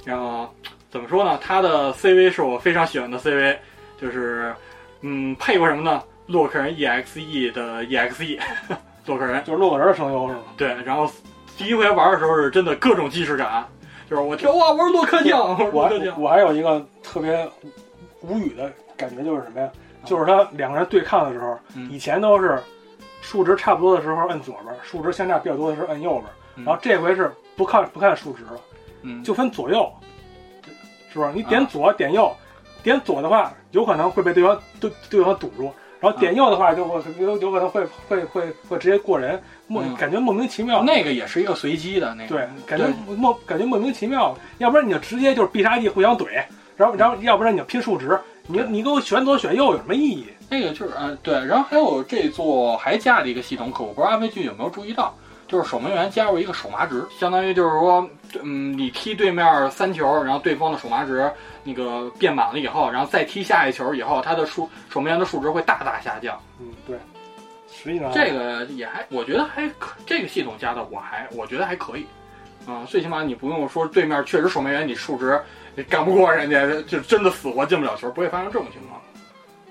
[0.05, 0.49] 然后
[0.91, 1.39] 怎么说呢？
[1.43, 3.57] 他的 CV 是我非常喜欢的 CV，
[4.01, 4.55] 就是
[5.01, 6.03] 嗯配过什么呢？
[6.27, 8.41] 洛克人 EXE 的 EXE，
[9.07, 10.43] 洛克人就是洛克人的声优是吗？
[10.57, 11.11] 对，然后
[11.57, 13.67] 第一回玩的时候是真的各种既视感，
[14.09, 15.41] 就是我听哇我是洛克酱，
[15.73, 17.49] 我我还有一个特别
[18.23, 19.69] 无语的感觉，就是什么呀？
[20.05, 22.59] 就是他两个人对抗的时候，嗯以前都是
[23.23, 26.25] 数值差不多的时候摁左边，数值相差比较多的时候摁右边，
[26.57, 28.61] 嗯然后这回是不看不看数值了，
[29.03, 29.91] 嗯，就分左右，
[31.11, 31.33] 是不是？
[31.33, 32.35] 你点啊左点右，
[32.83, 35.73] 点左的话有可能会被对方对对方堵住，
[36.05, 40.83] 然后点右的话就会有有可能会会会会直接过人，莫嗯感觉莫名其妙。
[40.83, 42.87] 那个也是一个随机的那个，对，感觉
[43.17, 46.27] 莫感觉莫名其妙，要不然你就直接就是必杀技互相怼，
[46.77, 50.27] 然后然后要不然你就拼数值，你你给我选左选右有什么意义？
[50.51, 55.15] 那个就是呃对，然后还有这座还加了一个系统，可我不知道阿飞君有没有注意到，
[55.49, 58.07] 就是守门员加入一个手麻值，相当于就是说，
[58.43, 61.31] 嗯，你踢对面三球，然后对方的手麻值
[61.63, 66.41] 那个变满了以后，然后再踢下一球以后，他的数守门员的数值会大大下降。
[66.61, 66.97] 嗯，对，
[67.71, 72.07] 实际上这个也还，我觉得还可，这个系统加的我还我觉得还可以，
[72.67, 75.41] 啊、最起码你不用说对面确实守门员你数值
[75.75, 79.01] 你干不过人家，就真的死活进不了球，不会发生这种情况。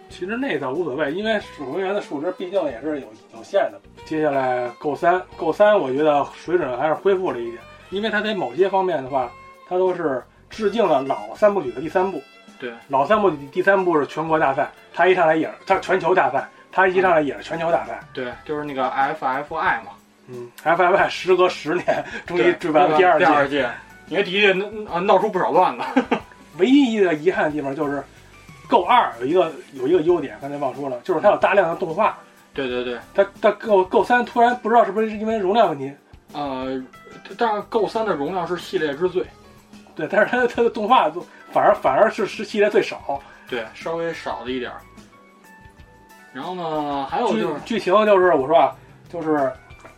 [0.10, 3.82] 其实那倒无所谓，因为守门员的数值毕竟也是有有限的。
[4.06, 7.58] 接下来 Go 三，Go 三我觉得水准还是恢复了一点，
[7.94, 9.32] 因为它在某些方面的话，
[9.70, 12.22] 它都是致敬了老三部曲的第三部。
[12.60, 18.00] 对，老三部曲第三部是全国大赛，它一上来也是它全球大赛，它一上来也是全球大赛。
[18.14, 19.92] 对，就是那个 FFI 嘛。
[20.28, 23.70] 嗯，FFI 时隔十年终于 对举办了第二届，第二届，
[24.08, 25.84] 因为第一届闹闹出不少乱子。
[26.58, 28.02] 唯一一个遗憾的地方就是
[28.70, 32.18] ，Go 二有一个有一个优点，刚才忘说了，就是它有大量的动画。
[32.54, 35.92] 对对对，它它 Go Go 三突然不知道是不是因为容量问题，
[36.34, 36.82] 呃，
[37.38, 39.26] 但是 Go 三的容量是系列之最，
[39.96, 43.22] 对，但是它它的动画都反而反而是是系列最少。
[43.50, 44.82] 对，稍微少了一点儿。
[46.34, 48.76] 然后呢，还有就是，剧情就是我说啊，
[49.12, 49.52] 就是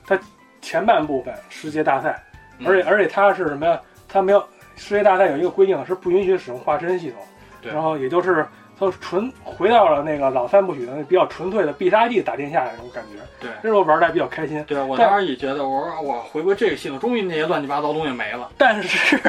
[0.06, 0.20] 它
[0.62, 2.22] 前半部分世界大赛，
[2.58, 3.80] 嗯而且而且它是什么呀？
[4.08, 7.22] 它没有世界大赛有一个规定是不允许使用化身系统，
[7.62, 8.46] 对然后也就是
[8.80, 14.64] 它纯回到了那个老三部曲的那比较纯粹的必杀技打天下的那种感觉，对这时候玩的比较开心。
[14.66, 19.20] 对，我当时也觉得，我说我回归这个系统，终于那些乱七八糟东西没了，但是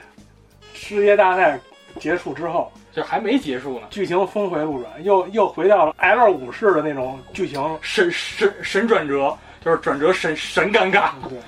[0.72, 1.58] 世界大赛
[1.98, 3.86] 结束之后，就还没结束呢。
[3.90, 7.78] 剧情峰回路转，又又回到了 L 五式的那种剧情。
[7.80, 11.10] 神神神转折，就是转折神神尴尬。
[11.28, 11.38] 对，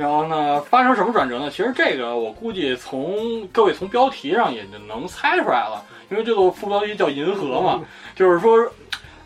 [0.00, 1.50] 然后呢，发生什么转折呢？
[1.50, 7.82] 其实这个我估计从各位从标题上也就能猜出来了，因为这个副标题叫“银河”嘛，
[8.16, 8.56] 就是说，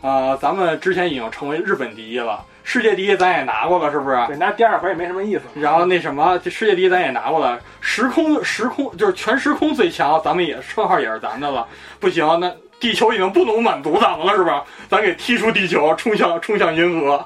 [0.01, 4.17] 呃，咱们之前已经成为日本第一了，世界第一咱也拿过了，是不是？
[4.27, 5.43] 对，拿第二回也没什么意思。
[5.55, 11.65] 然后那什么，这世界第一咱也拿过了，时空时空就是全时空最强，咱们也称号也是咱的了。
[12.01, 14.65] 不行，那地球已经不能满足咱们了，是吧？
[14.89, 17.25] 咱给踢出地球，冲向冲向银河。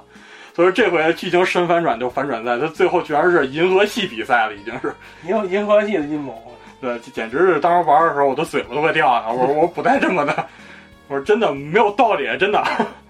[0.59, 4.93] 所以这回剧情神反转就反转在它最后居然是银河系比赛了，已经是。
[5.23, 9.33] 银银河系的阴谋， 对，简直是当时玩的时候我的嘴巴都快掉了。
[9.33, 10.49] 我说我不带这么的，
[11.07, 12.61] 我说真的没有道理，真的。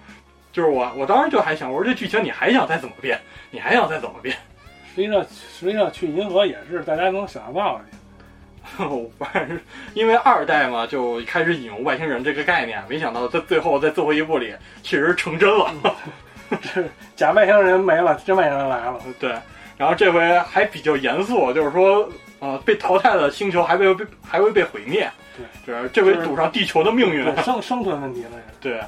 [0.52, 3.18] 就是我，我当时就还想，我说这剧情你还想再怎么变？
[3.50, 4.36] 你还想再怎么变？
[4.94, 5.22] 实际上
[5.58, 7.84] 实际上去银河也是大家能想象到的。
[9.18, 9.58] 反正
[9.94, 15.72] 因为二代嘛，就开始引用外星人这个概念，没想到在最后在最后一部里确实成真了。
[16.62, 18.98] 是 假外星人没了，真外星人来了。
[19.18, 19.34] 对，
[19.76, 22.08] 然后这回还比较严肃，就是说，
[22.40, 25.10] 呃，被淘汰的星球还会被还会被毁灭。
[25.36, 27.24] 对，这这回赌上地球的命运。
[27.24, 28.30] 对生生存问题了。
[28.60, 28.80] 对，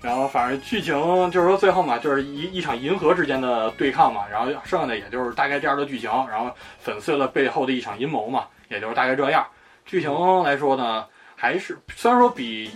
[0.00, 0.94] 然后反正剧情
[1.30, 9.46] 就是说最后嘛，就是一一场银河之间的对抗嘛，然后剩下的也就是大概这样的剧情，然后粉碎了背后的一场阴谋嘛，也就是大概这样。
[9.84, 12.68] 剧情来说呢，还是虽然说比《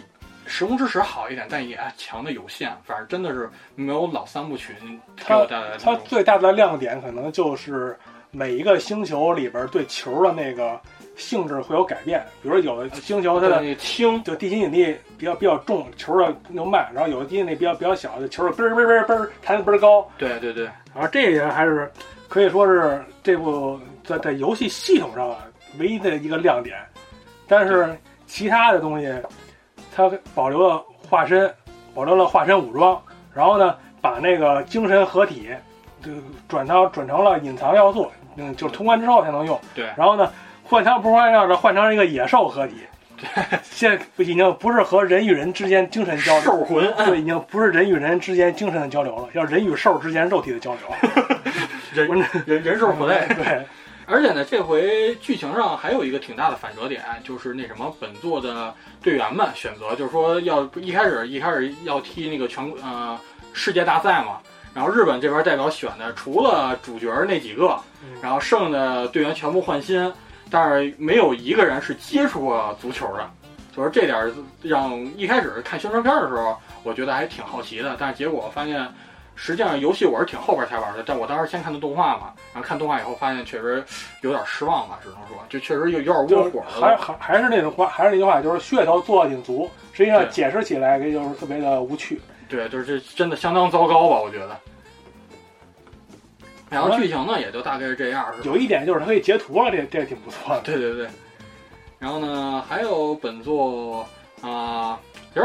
[0.47, 2.75] 时空之石》好一点，但也强的有限。
[2.85, 4.75] 反正真的是没有老三部曲
[5.27, 5.95] 给我带来的它。
[6.05, 7.97] 最大的亮点可能就是
[8.31, 10.81] 每一个星球里边对球的那个
[11.17, 20.11] 性质会有改变，比如说有的星球它的轻，就地心引力比较比较重，球的又慢，然后有的地心引力比较比较小，就球的嘣儿嘣儿嘣儿嘣儿弹的倍儿高。
[20.19, 21.91] 对对对，然后这个还是
[22.29, 25.47] 可以说是这部在在游戏系统上啊
[25.79, 26.77] 唯一的一个亮点，
[27.47, 29.07] 但是其他的东西
[29.95, 31.53] 它保留了化身，
[31.95, 33.01] 保留了化身武装，
[33.33, 35.51] 然后呢把那个精神合体
[36.03, 36.11] 就
[36.49, 39.59] 转到转成了隐藏要素，嗯，就是通关之后才能用。
[39.75, 40.31] 对然后呢
[40.65, 42.75] 换成不换药的换成一个野兽合体。
[43.63, 50.81] 现在已经不是和人与人之间精神交流，兽魂，对，已经不是人与人之间精神的交流了，要人与兽之间肉体的交流。
[51.95, 52.09] 人
[52.45, 53.25] 人人兽不类。
[53.29, 53.65] 对，
[54.07, 63.19] 而且呢，这回剧情上还有一个挺大的反折点，就是那什么，本作的队员们选择，就是说要一开始一开始要踢那个全呃
[63.53, 64.38] 世界大赛嘛，
[64.75, 67.79] 然后日本这边代表选的除了主角那几个，
[68.21, 70.12] 然后剩下的队员全部换新，
[70.51, 73.31] 但是没有一个人是接触过足球的，
[73.75, 78.87] 就是这点儿让一开始看宣传片的时候，我觉得还挺好奇的，但是结果发现。
[79.37, 83.85] 实际上，游戏我是挺后边才玩的，但我当时先看的动画嘛，然后看动画以后发现确实
[84.23, 86.66] 有点失望吧，只能说，就确实有有点窝火了。
[86.81, 92.20] 还还还是那种话，还是那句话，就是噱头做的挺足，实际上解释起来就是特别的无趣。
[92.49, 94.57] 对，就是这真的相当糟糕吧，我觉得。
[96.70, 98.44] 然后剧情呢，也就大概是这样，是吧？
[98.44, 100.61] 有一点就是它可以截图了，这这挺不错的。
[100.62, 101.09] 对对对。
[101.99, 104.07] 然后呢，还有本作
[104.40, 104.94] 啊、其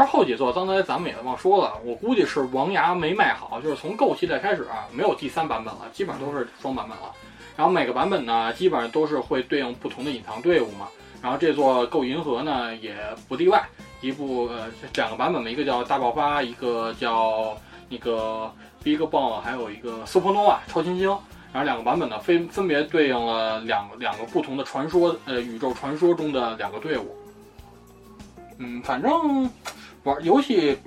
[0.00, 7.12] 实后几座刚才咱们也忘说了，我估计是王牙没卖好，就是从购系列开始啊，没有第三版本了，基本上都是双版本了。
[7.56, 10.88] 然后每个版本呢，基本上都是会对应不同的隐藏队伍嘛。
[11.22, 12.96] 然后这座够银河呢也
[13.28, 13.62] 不例外，
[14.00, 17.54] 一部呃两个版本嘛，一个叫大爆发，一个叫
[17.90, 18.50] 那个
[18.82, 21.08] Big Bang，还有一个 Supernova 超新星。
[21.52, 27.14] 然后两个版本呢分分别对应了两个两个不同的传说，呃宇宙传说中的两个队伍。
[28.56, 29.50] 嗯，反正
[30.04, 30.78] 玩游戏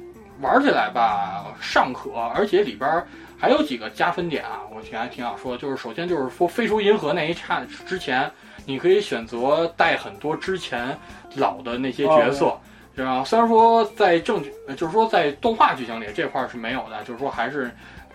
[0.42, 3.08] 玩起来吧尚可，而且里边儿
[3.40, 8.32] 还有几个加分点啊，我挺还挺想说，就是首先就是说飞出银河那一刹之前，
[8.66, 10.98] 你可以选择带很多之前
[11.36, 12.58] 老的那些角色。
[12.96, 13.24] 对吧？
[13.24, 14.40] 虽然说在正
[14.78, 17.72] 就是说在动画剧情里这块儿是没有的，就是说还是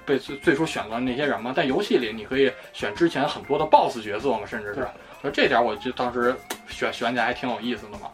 [0.07, 1.53] 被最最初选择那些人嘛。
[1.53, 4.87] 但游戏里你可以选之前很多的 BOSS 角色嘛，甚至是，
[5.21, 6.33] 所以这点我就当时
[6.69, 8.09] 选选起来还挺有意思的嘛。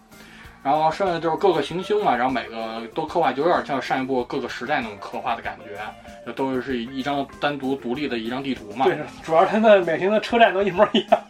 [0.64, 5.78] 然后剩下就是各个行星嘛，然后每个都刻画就有点像上一部各个时代那种刻画的感觉，
[6.24, 8.86] 就都是一张单独独立的一张地图嘛。
[8.86, 11.20] 对，主要他们每天的车站都一模一样。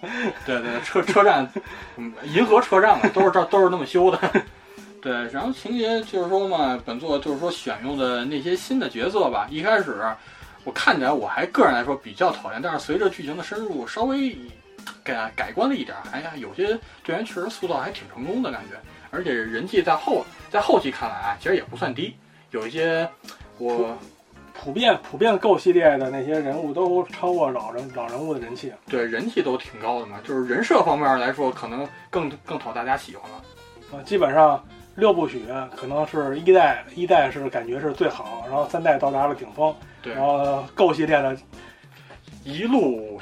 [0.47, 1.51] 对对，车车站，
[1.97, 4.19] 嗯，银河车站嘛，都是这都是那么修的。
[5.03, 10.01] 对，然后情节就是说嘛，本作就是说选用的那些新的角色吧，一开始，
[10.63, 14.35] 我看起来我还个人来说比较讨厌，但是随着剧情的深入，稍微
[15.03, 16.69] 改改观了一点，哎呀有些
[17.03, 18.77] 队员确实塑造还挺成功的感觉，
[19.15, 22.15] 而且人气在后在后期看来啊，其实也不算低，
[22.51, 23.09] 有一些
[23.59, 23.97] 我
[24.53, 28.73] 普遍普遍 Go 系列的那些人物都超过老人老人物的人气。
[28.89, 33.37] 对人气都挺高的嘛，就是人设方面来说，可能更更讨大家喜欢了。
[33.93, 35.43] 啊，基本上六部曲
[35.77, 41.37] 可能是一代一代是感觉是最好，然后三代到达了顶峰，对然，后 Go 系列的
[42.45, 43.21] 一路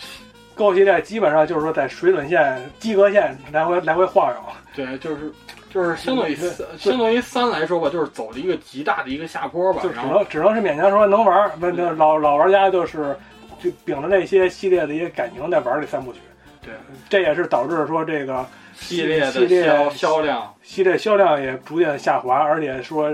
[0.55, 4.40] Go 系列基本上就是说在水准线、及格线来回来回晃悠。
[4.74, 5.33] 对，就是
[5.72, 6.37] 就是相对于
[6.76, 13.16] 相对于三来说吧，就是走了一个极大的一个下坡吧就，只能只能是勉强说能玩儿，那那老老玩家就是
[13.62, 16.18] 就秉着那些系列的一些感情在玩这三部曲，
[16.61, 16.74] 对
[17.08, 23.11] 这也是导致说这个系列系列的销销量，系列销量也逐渐下滑，而且说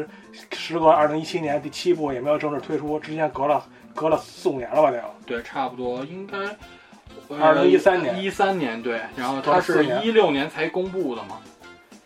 [0.52, 5.04] 时隔二零一七年第七部也没有正式推出，之前隔了隔了四五年了吧得有。
[5.24, 6.36] 对，差不多应该。
[7.38, 11.38] 二零一三年一三年对，然后它是一六年才公布的嘛，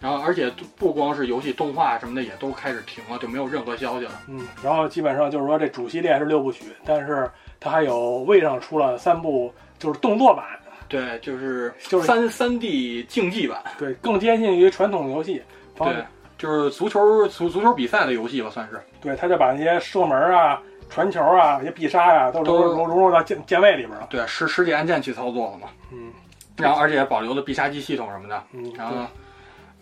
[0.02, 4.20] 然后而且不光是游戏动画什么的也都开始停了，就没有任何消息了。
[4.26, 10.44] 嗯，然后基本上就是说这主系列是六部曲，但是它还有位上出了三部就是动作版，
[10.88, 15.40] 对，就是就是三三 D 竞技版，对，更接近于传统游戏。
[15.76, 16.04] 方对，
[16.36, 18.80] 就是足球足足球比赛的游戏吧，算是。
[19.00, 20.60] 对，他就把那些射门啊、
[20.90, 24.08] 传球啊、一些必杀呀、都融都融融入到键键位里边了。
[24.10, 26.12] 对，实实际按键去操作了嘛，嗯
[26.56, 28.96] 然后而且保留了必杀技系统什么的，嗯，然后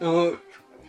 [0.01, 0.33] 对，呃，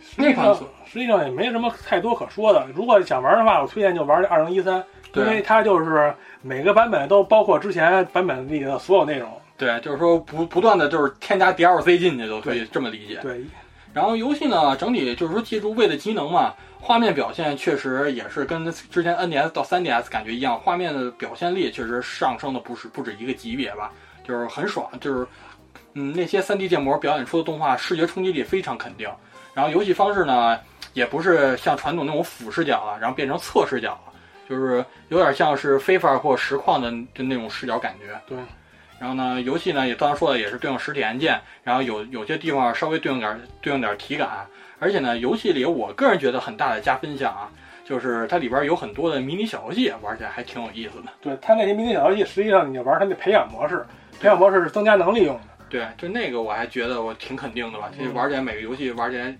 [0.00, 2.66] 实际上那款实际上也没什么太多可说的。
[2.74, 4.82] 如果想玩的话，我推荐就玩这二零一三，
[5.14, 9.30] 因为它就是每个版本都包括之前版本里的所有内容。
[9.56, 13.20] 对，就是说不不断的就是添加 DLC 进去，就可以这么理解。
[13.22, 13.44] 对，
[13.92, 23.92] 然后游戏呢，整体就是说，借助位的机能嘛，画面表现确实也是跟之前 NDS 到 3DS 感觉一样，画面的表现力确实上升的不是不止一个级别吧，
[24.26, 25.24] 就是很爽，就是
[25.94, 29.08] 嗯那些 3D 建模表演出的动画视觉冲击力非常肯定。
[29.54, 30.58] 然后游戏方式呢，
[30.94, 34.12] 也不是像传统那种俯视角啊，然后变成侧视角了，
[34.48, 38.18] 就是有点像是非法或实况的就那种视角感觉。
[38.26, 38.38] 对。
[38.98, 44.46] 然后呢，游戏呢也刚才说的也是对应实体按键，然后有有些地方稍微对应点对应点体感，
[44.78, 47.50] 而且呢，游戏里我个人觉得很大的加分项啊，
[47.84, 51.12] 就是它里边有很多的迷你小游戏，玩起来还挺有意思的。
[51.20, 53.84] 对，它那些迷你小游戏，实际上你玩它那培养模式，
[54.20, 55.42] 培养模式是增加能力用的。
[55.72, 59.34] 对，就那个我还觉得我挺肯定的吧，其实玩起来每个游戏玩起来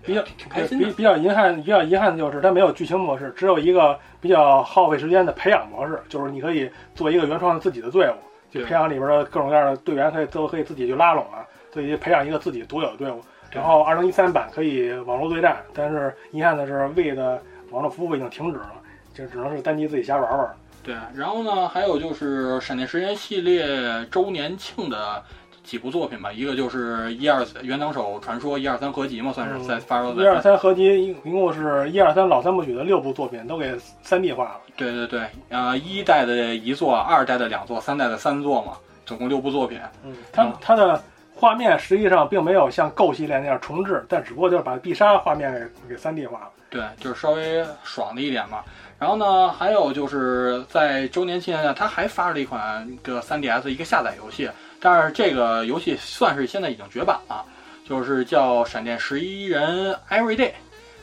[0.00, 0.86] 比较挺挺开心的。
[0.86, 8.14] 比比较遗憾，比较遗憾的就是它没有剧情模式，只有一个比较耗费时间的培养模式，就是你可以做一个原创的自己的队伍，
[8.48, 13.20] 就培养里边的各种各样的队员，可以都可以自己去拉拢啊，自己培养一个自己独有的队伍。
[13.50, 18.72] 然后二零一三版可以网络对战，但是遗憾的是，V 的网络服务已经停止了，
[19.12, 20.48] 就只能是单机自己瞎玩玩。
[20.84, 23.68] 对，然后呢，还有就是闪电时间系列
[24.10, 25.22] 周年庆的
[25.62, 30.40] 几部作品吧，一个就是一二元能手传说一二三合集嘛，算是嗯在发售一二。
[30.40, 34.60] 三合集一一共是一二三老三部曲的六部作品都给三 D 化了。
[34.76, 38.72] 对对对，呃，一代的一座，二代的两座，三代的三座嘛，
[39.06, 39.78] 总共六部作品。
[40.04, 41.02] 嗯，它嗯它的
[41.34, 45.52] 画面实际上并没有像 GO 系列那样重置，但只不过就是把必杀画面
[45.86, 46.48] 给给三 D 化了。
[46.70, 48.58] 对，就是稍微爽了一点嘛。
[48.98, 54.48] 然后呢，还有就是在周年期间呢，它还发了一款个 3DS 一个下载游戏，
[54.82, 57.44] 但是这个游戏算是现在已经绝版了，
[57.88, 60.50] 就是叫《闪电十一人 Every Day》，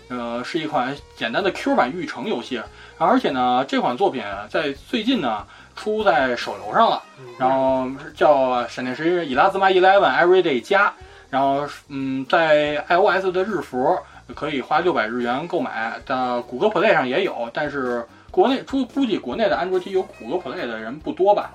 [0.10, 2.62] 呃，是一款简单的 Q 版育成游戏，
[2.98, 7.02] 而且呢，这款作品在最近呢出在手游上了。
[7.38, 10.94] 然后叫闪电十一人伊拉兹玛 Eleven Everyday 加，
[11.30, 13.98] 然后嗯，在 iOS 的日服
[14.36, 21.50] 可以花六百日元购买，但谷歌 Play 上也有，但是国内估估计国内的安卓机有谷歌 Play 的人不多吧，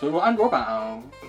[0.00, 0.66] 所以说安卓版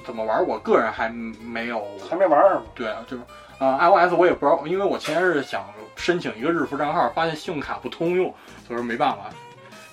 [0.05, 2.61] 怎么玩，我个人还没有还没玩儿是吗？
[2.73, 3.23] 对，就是
[3.59, 5.65] 呃 iOS 我也不知道，因为我前天是想
[5.97, 8.33] 申请一个日服账号，发现信用卡不通用，
[8.65, 9.25] 所以说没办法。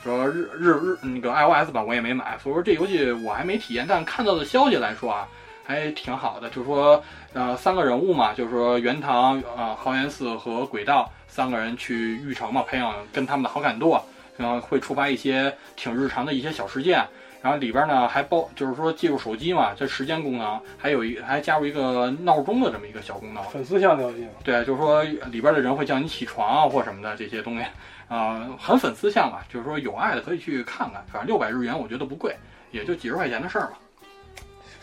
[0.05, 5.27] 说日日日那个 iOS 版我也没买，所以说这游戏我还没体验，但看到的消息来说啊，
[5.67, 6.49] 还挺好的。
[6.51, 7.03] 就是说，
[7.33, 13.99] 呃，三个人物嘛，就是说元堂、呃豪元寺和轨道三个人去玉城嘛，培养跟他们的好感度，
[14.37, 17.05] 然后会触发一些挺日常的一些小事件。
[17.49, 23.43] 然后里边呢还包，就是说记录手机嘛，这时间功能，还有一还加入一个闹钟的这么一个小功能。
[23.45, 24.33] 粉丝向的游戏嘛。
[24.45, 27.65] 对，就是说里边的人会叫你起床啊或什么的这些东西，
[28.07, 29.43] 啊、很粉丝向吧。
[29.49, 32.37] 就是说有爱的可以去看看，反正六百日元我觉得不贵，
[32.71, 33.79] 也就几十块钱的事儿嘛。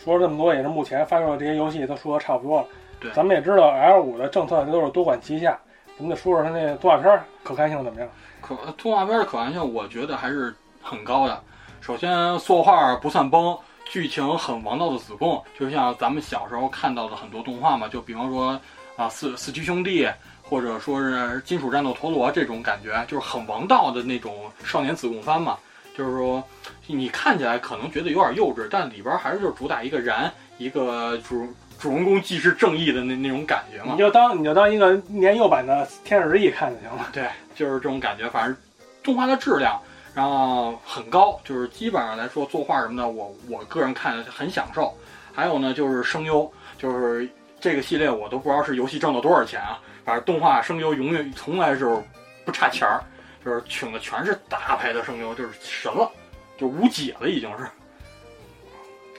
[0.02, 2.66] 说了这么多，也是目前发售的这些游戏都说的差不多了。
[2.98, 5.56] 对咱们也知道 L 五的政策都是多管齐下，
[5.96, 8.08] 咱们得说说它那动画片儿可看性怎么样？
[8.40, 10.52] 可动画片的可看性，我觉得还是
[10.82, 11.40] 很高的。
[11.86, 18.60] 首先作画不算崩，剧情很王道的子贡，就像咱们小时候看到的很多动画嘛，就比方说
[18.96, 20.04] 啊四四驱兄弟，
[20.42, 25.56] 或者说是金属战斗陀螺这种感觉，就是很王道的那种少年子贡番嘛。
[25.96, 26.42] 就是说，
[26.88, 30.28] 你看起来可能觉得有点幼稚，但里边还是就是主打一个燃，
[30.58, 31.46] 一个主
[31.78, 33.98] 主人公既是正义的那那种感觉嘛你。
[33.98, 37.06] 就当你就当一个年幼版的《天使之翼》看就行了。
[37.12, 38.28] 对，就是这种感觉。
[38.28, 38.56] 反正
[39.04, 39.80] 动画的质量，
[40.16, 44.96] 然后很高，就是基本上来说作画什么的，我我个人看很享受。
[45.34, 47.28] 还有呢，就是声优，就是
[47.60, 52.02] 这个系列我都不知道是游戏挣了多少钱啊，反正动画声优永远从来是
[52.46, 53.04] 不差钱儿，
[53.44, 56.10] 就是请的全是大牌的声优，就是神了，
[56.56, 57.66] 就无解了已经是。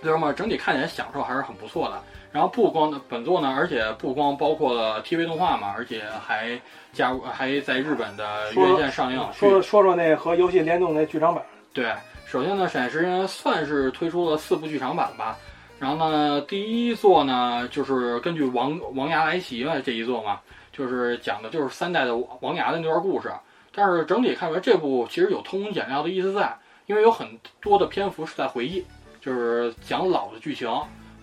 [0.01, 2.03] 就这么整体看起来享受还是很不错的。
[2.37, 6.61] 然后不光本作呢，而且不光包括了 TV 动画嘛，而且还
[6.93, 9.17] 加入还在日本的院线上映。
[9.33, 11.91] 说说说那和游戏联动那剧场版，对，
[12.27, 15.35] 首先呢，闪时间算是推出了四部剧场版吧。
[15.79, 20.39] 然后呢，第一座呢，就是根据王王牙来袭嘛这一座嘛，
[20.71, 23.31] 就是讲的就是三代的王牙的那段故事。
[23.73, 27.27] 但是整体看出来，这部其实有偷工减料的意思在，因为有很
[27.59, 28.85] 多的篇幅是在回忆，
[29.19, 30.69] 就是讲老的剧情。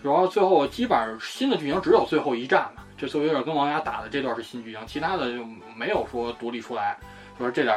[0.04, 5.42] 主要最后基本上新的剧情只有最后一战嘛，就最后有点跟王牙打的这段是新剧情，其他的就
[5.74, 6.98] 没有说独立出来，
[7.40, 7.74] 就是这点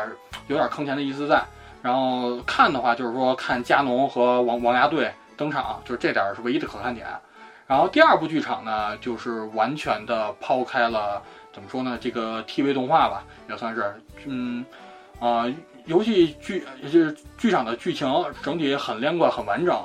[0.47, 1.41] 有点坑钱的意思在。
[1.82, 7.07] 然后看的话，就是说看加农和王王牙队登场，就是这点是唯一的可看点。
[7.65, 11.21] 然后第二部剧场呢，就是完全的抛开了
[11.53, 14.65] 怎么说呢，这个 TV 动画吧，也算是，嗯，
[15.21, 15.45] 啊、
[15.86, 18.05] 游戏剧就是剧场的剧情
[18.43, 19.82] 整体很连贯、很完整。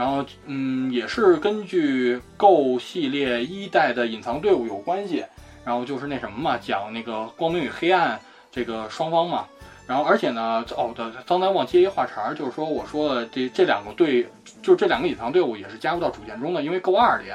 [0.00, 5.22] 然后，嗯，也是根据 GO 系列一代的隐藏队伍有关系。
[5.62, 8.18] 然后就是那什么嘛，讲那个光明与黑暗
[8.50, 9.46] 这个双方嘛。
[9.86, 14.26] 然后，而且呢，哦，对，刚才忘接一话茬儿，就是说我说的这这两个队，
[14.62, 17.26] 就这两个隐藏队伍也是加入到主线中的，因为 GO 二里，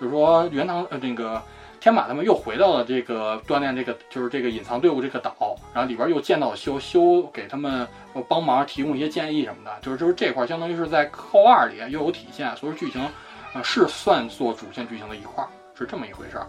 [0.00, 1.40] 就是说原唐呃那个
[1.80, 7.86] 天马他们又回到了这个锻炼这个就是这个隐藏队伍这个岛，然后里边又见到修修给他们
[8.28, 13.00] 帮忙提供一些建议什么的，就是就是这块相当于是在 GO 二里又有体现，所以剧情
[13.54, 15.44] 呃是算作主线剧情的一块，
[15.76, 16.46] 是这么一回事儿。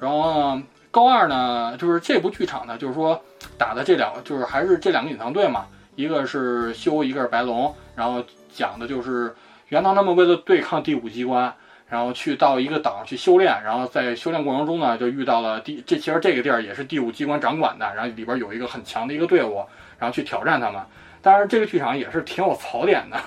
[0.00, 0.58] 然后，
[0.90, 3.20] 高二呢，就是这部剧场呢，就是说
[3.58, 9.34] 打的这两个，就是还是这两个隐藏队嘛，一个是修，一个是白龙，然后讲的就是
[9.68, 11.54] 元堂他们为了对抗第五机关，
[11.90, 19.62] 然后去到一个岛去修炼，然后在修炼过程中呢，就遇到了第这其实这个地儿也是第五机关掌管的，然后里边有一个很强的一个队伍，
[19.98, 20.80] 然后去挑战他们。
[21.20, 23.20] 当然，这个剧场也是挺有槽点的，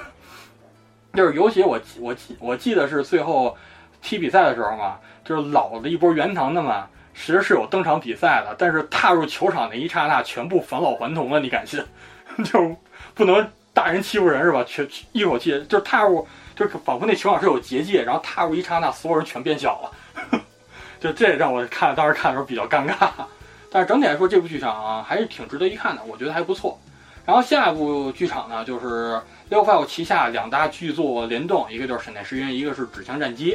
[1.13, 3.55] 就是尤其我我记我记得是最后
[4.01, 11.83] 踢比赛的时候嘛，就是老的一波元堂的嘛，其实是有登场比赛的，但是踏入球场那一刹那，全部返老还童了，你敢信？
[12.45, 12.75] 就是
[13.13, 14.63] 不能大人欺负人是吧？
[14.63, 20.39] 全一口气就是踏入，就是仿佛那球场是有结界，然后踏入一刹那，所有人全变小了，
[20.99, 23.09] 就这让我看当时看的时候比较尴尬。
[23.71, 26.79] 但是整体来说，这部剧场啊还是挺值得一看的，我觉得还不错。
[27.25, 33.53] 然后下一部剧场呢，就是 Leo Five 旗下两大剧作联动，一个就是《闪电十一人》，一个是《指向战机》。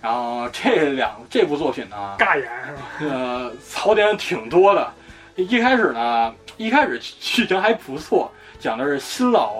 [0.00, 2.82] 然后这两这部作品呢，尬演是吧？
[3.00, 4.92] 呃，槽点挺多的。
[5.36, 8.32] 一开始呢，一开始剧情还不错，
[8.62, 9.56] 讲的是新老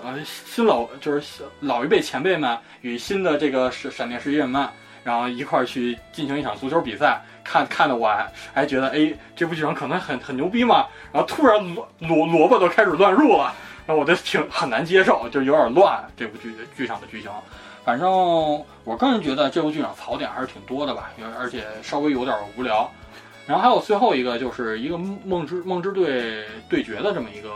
[0.00, 4.68] 呃新老就是老一辈前辈们与新的这个闪闪电十一人们，
[5.02, 7.20] 然后一块儿去进行一场足球比赛。
[7.42, 10.86] 看看的我还还觉得，哎，这部剧场可能很很牛逼嘛。
[11.12, 13.52] 然后突然萝萝萝卜都开始乱入了，
[13.86, 16.08] 然后我就挺很难接受，就有点乱。
[16.16, 17.28] 这部剧剧场的剧情，
[17.84, 18.08] 反正
[18.84, 22.88] 我个人觉得这部剧场槽点还是挺多的吧，而且稍微有点无聊。
[23.48, 27.50] 然后还有最后一个就是一个梦之梦之队对决的这么一个，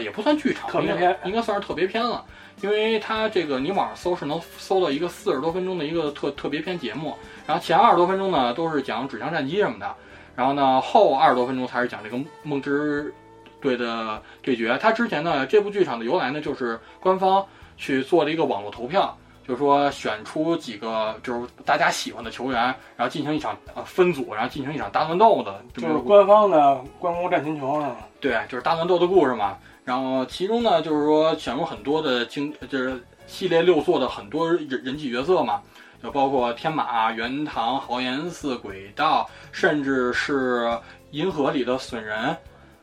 [0.00, 2.24] 也不算剧场，特别篇应该应该算是特别篇了，
[2.60, 7.14] 因为它这个你网上搜是能搜到一个四十多分钟的一个特特别篇节目，
[7.46, 9.94] 然后前二十多分钟呢都是讲指向战机什么的，
[10.36, 13.12] 然后呢后二十多分钟才是讲这个梦之
[13.60, 14.78] 队的对决。
[14.80, 17.44] 它之前呢这部剧场的由来呢就是官方
[17.76, 19.16] 去做了一个网络投票。
[19.44, 22.62] 就是说选出几个就是大家喜欢的球员，
[22.96, 27.96] 然后进行一场呃分组，然后进行一场大乱斗的，就是官方的关公战秦琼是吗？
[28.20, 29.58] 对，就是大乱斗的故事嘛。
[29.84, 35.60] 然后其中呢，就是说选入很多的经，就是系列六作的很多人人气角色嘛，
[36.02, 40.78] 就包括天马、元堂、豪岩寺、轨道，甚至是
[41.10, 42.36] 银河里的损人，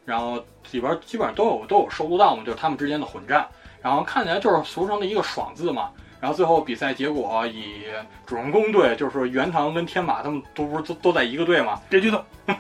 [0.06, 3.48] 然后里边基本上都有都有收录到嘛，就是他们之间的混战。
[3.82, 5.90] 然后看起来就是俗称的一个爽字嘛。
[6.20, 7.86] 然后最后比赛结果以
[8.26, 12.22] 主人公队，就是元堂跟天马他们都不是都都在一个队嘛，别剧透，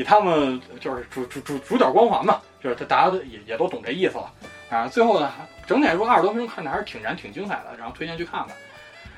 [0.00, 4.32] 以他们就是主主主主角光环嘛，就是大家都也也都懂这意思了。
[4.70, 5.30] 啊，最后呢，
[5.66, 8.56] 整体来说二十多分钟看着还是挺燃、挺精彩的，然后推荐去看看。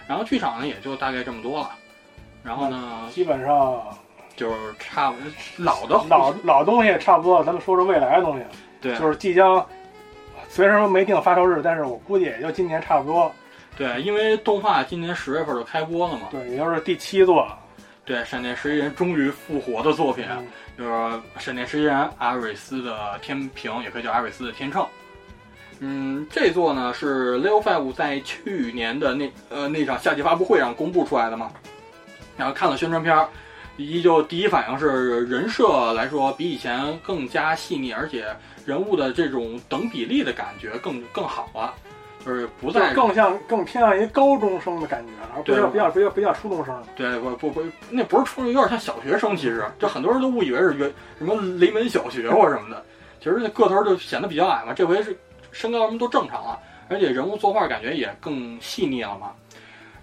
[0.08, 1.70] 然后剧场呢也就大概这么多了，
[2.42, 3.80] 然后呢基本上
[4.34, 5.16] 就是差不
[5.56, 8.44] 老的老老东西差不多了，咱们说说未来的东西，
[8.80, 9.64] 对就是即将，
[10.48, 13.30] 虽然说没定发售日，但是我估计也就今年差不多。
[13.76, 17.46] 对，因为动画今年十月份就开播了嘛，对，也就是第七座，
[18.04, 20.46] 对，闪电十一人终于复活的作品，嗯。
[20.78, 24.84] 就是闪电十一人阿瑞斯的天平，也可以叫阿瑞斯的天秤。
[25.80, 31.52] 嗯，这座呢是 Leo Five 在去年的那呃那场夏季发布会上公布出来的嘛，
[32.38, 33.28] 然后看了宣传片儿，
[33.76, 38.34] 依旧第一反应是人设来说比以前更加细腻，而且
[38.64, 41.74] 人物的这种等比例的感觉更更好了，
[42.24, 46.82] 就是不再更像更偏向于高中生的感觉，而不对是不要不要不要初中生。
[46.94, 49.36] 对，不不不，那不是初中，有点像小学生。
[49.36, 52.84] 其实，就很多人都误以为是原什么雷门小学或者什么的。
[53.18, 55.16] 其实那个头就显得比较矮嘛，这回是
[55.50, 56.58] 身高什么都正常了，
[56.88, 59.32] 而且人物作画感觉也更细腻了嘛。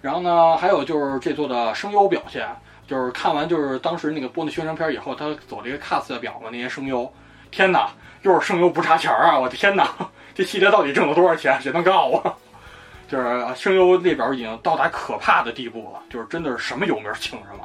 [0.00, 2.48] 然后呢，还有就是这座的声优表现，
[2.86, 7.10] 就是看完就是当时那个播那宣传片以后，他走了一个 cast 的表嘛，那些声优，
[7.50, 7.90] 天哪，
[8.22, 9.38] 又是声优不差钱儿啊！
[9.38, 9.88] 我的天哪，
[10.34, 11.60] 这系列到底挣了多少钱？
[11.60, 12.36] 谁能告诉我？
[13.08, 17.64] 就是声优列表已经到达可怕的地步了，就是真的是什么有名请什么。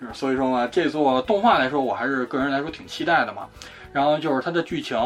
[0.00, 3.46] 是所以说嘛，这座动画来说，我还是个人来说挺期待的嘛。
[3.92, 4.98] 然后就是它的剧情，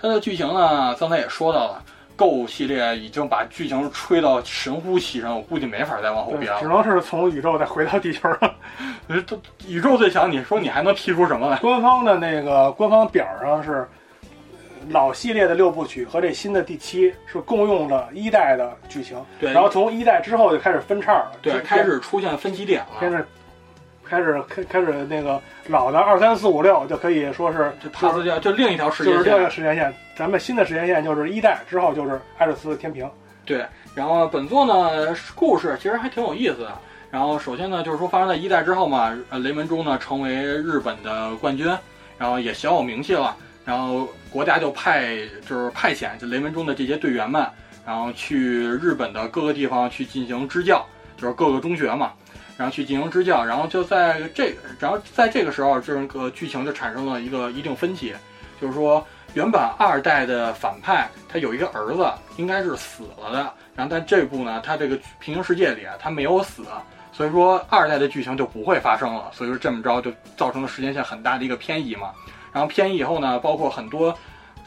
[0.00, 1.82] 它的剧情呢，刚才也说到了
[2.14, 6.68] ，Go 系列已经把剧情吹到神乎其神，我估计没法再往后编了，只。
[6.68, 8.54] 能是从宇宙再回到地球上。
[9.08, 9.36] 呃都
[9.66, 11.58] 宇宙最强，你说你还能踢出什么来？
[11.58, 13.88] 官方的那个官方表上是
[14.88, 22.96] 老系列的六部曲和这新的第七是共用了一代的剧情，对，然后从一代之后就开始分叉了，对就开始出现分歧点了。
[22.98, 23.26] 开始
[24.04, 29.50] 开始开开始那个老的二三四五六就可以说是就帕斯掉，就另一条时间就是这个间线。
[29.50, 33.10] 时间线，咱们新的时间线就是一代之后就是艾瑞斯天平，
[33.44, 36.72] 对，然后本作呢故事其实还挺有意思的。
[37.10, 41.66] 然后首先呢，就是说发生在一代之后嘛，呃，雷门中呢成为日本的冠军，
[42.18, 43.34] 然后也小有名气了。
[43.64, 45.16] 然后国家就派
[45.48, 47.48] 就是派遣这雷门中的这些队员们，
[47.86, 50.84] 然后去日本的各个地方去进行支教，
[51.16, 52.12] 就是各个中学嘛，
[52.58, 53.42] 然后去进行支教。
[53.42, 58.14] 然后就在这个，然后在这个时候，这个剧情就产生了一个一定分歧，
[58.60, 62.06] 就是说原本二代的反派他有一个儿子，
[62.36, 63.38] 应该是死了的，
[63.74, 66.62] 然后但这部呢，他这个平行世界里啊他没有死，
[67.10, 72.10] 所以说二代的剧情就不会发生了，所以说这么着就造成了时间线很大的一个偏移嘛。
[72.56, 74.16] 然后偏移以后呢，包括很多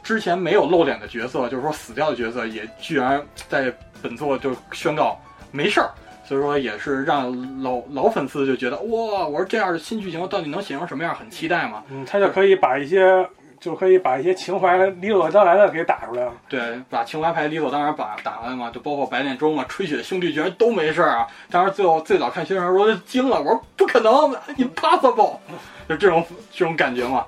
[0.03, 5.19] 之前没有露脸的角色，就是说死掉的角色，也居然在本作就宣告
[5.51, 5.89] 没事儿。
[6.23, 7.31] 所以说也是让
[7.63, 11.83] 老老粉丝就觉得哇，我说这样的新剧情到底能写成什么样，很期待嘛。
[11.89, 13.27] 嗯，他就可以把一些
[13.59, 16.31] 就可以把一些情怀理所当然的给打出来了。
[16.47, 21.27] 对，把情怀牌理所当然把打完嘛，就包括白念中嘛，吹雪兄弟居然都没事儿啊！
[21.49, 24.13] 当时最后最早看宣传时候就惊了，我说不可能
[24.59, 25.37] ，impossible，
[25.89, 27.25] 就这种这种感觉嘛。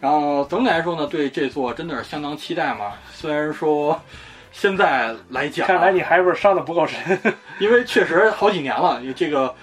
[0.00, 2.92] 然后总体来说呢，对这座真的是相当期待嘛。
[3.12, 4.00] 虽然说
[4.50, 6.98] 现在来讲啊，看来你还是伤的不够深。
[7.58, 9.54] 因为确实好几年了，你这个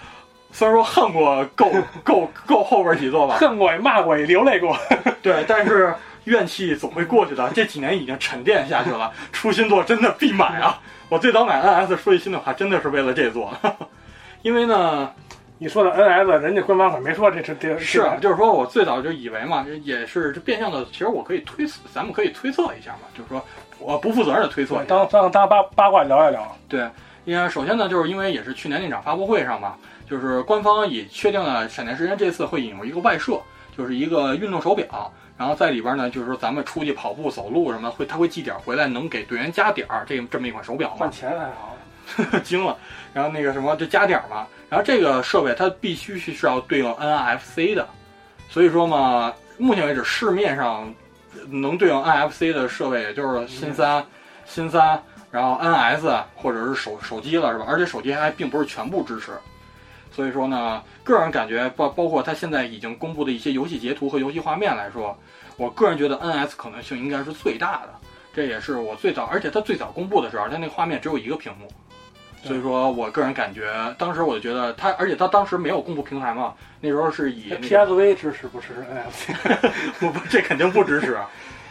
[0.51, 1.71] 虽然说恨过够
[2.03, 4.77] 够够后边几座吧，恨过也骂过也流泪过，
[5.23, 5.93] 对，但是
[6.25, 7.49] 怨气总会过去的。
[7.55, 10.79] 这几年已经沉淀下去了，出新作真的必买啊！
[11.09, 13.51] 我最早买 NS，说句心里话，真的是为了这座，
[14.43, 15.11] 因为呢，
[15.59, 23.43] 你说的 NS，人家官方可没说这是这是啊，就是说我最早就以为嘛，也是这变相的，其实我可以推，咱们可以推测一下嘛，就是说
[23.79, 26.55] 我不负责任的推测当当当八八卦聊一聊。
[26.69, 26.87] 对，
[27.25, 29.75] 因为首先呢，就是因为也是去年那场发布会上嘛，
[30.07, 33.41] 就是官方也确定了闪电时间这次会引入一个外设，
[33.75, 41.75] 就是一个运动手表，然后在里边呢，就是说咱们出去跑步、走路什么，会它会记点回来，能给队员加点儿，这这么一款手表嘛换，钱还好，
[42.43, 42.77] 惊了。
[43.13, 47.87] 然后那个什么就加点儿嘛，然后这个设备它必须是要对应 NFC 的，
[48.49, 50.93] 所以说嘛，目前为止市面上
[51.49, 54.05] 能对应 NFC 的设备也就是新三、
[54.45, 55.01] 新三，
[55.31, 57.65] 然后 NS 或者是手手机了，是吧？
[57.67, 59.31] 而且手机还并不是全部支持，
[60.11, 65.17] 所以说呢，个人感觉包包括它现在已经公布的一些游戏截图和游戏画面来说，
[65.55, 67.89] 我个人觉得 NS 可能性应该是最大的。
[68.31, 71.67] 这也是我最早，而且它最早公布的时候，它那个画面只有一个屏幕，
[72.47, 79.61] 所以说我个人感觉，当时我就觉得他，而且他当时没有公布平台嘛，那时候是以那个 PSV 支持不支持 NFC？
[79.99, 81.13] 不 不，这肯定不支持。
[81.13, 81.29] 啊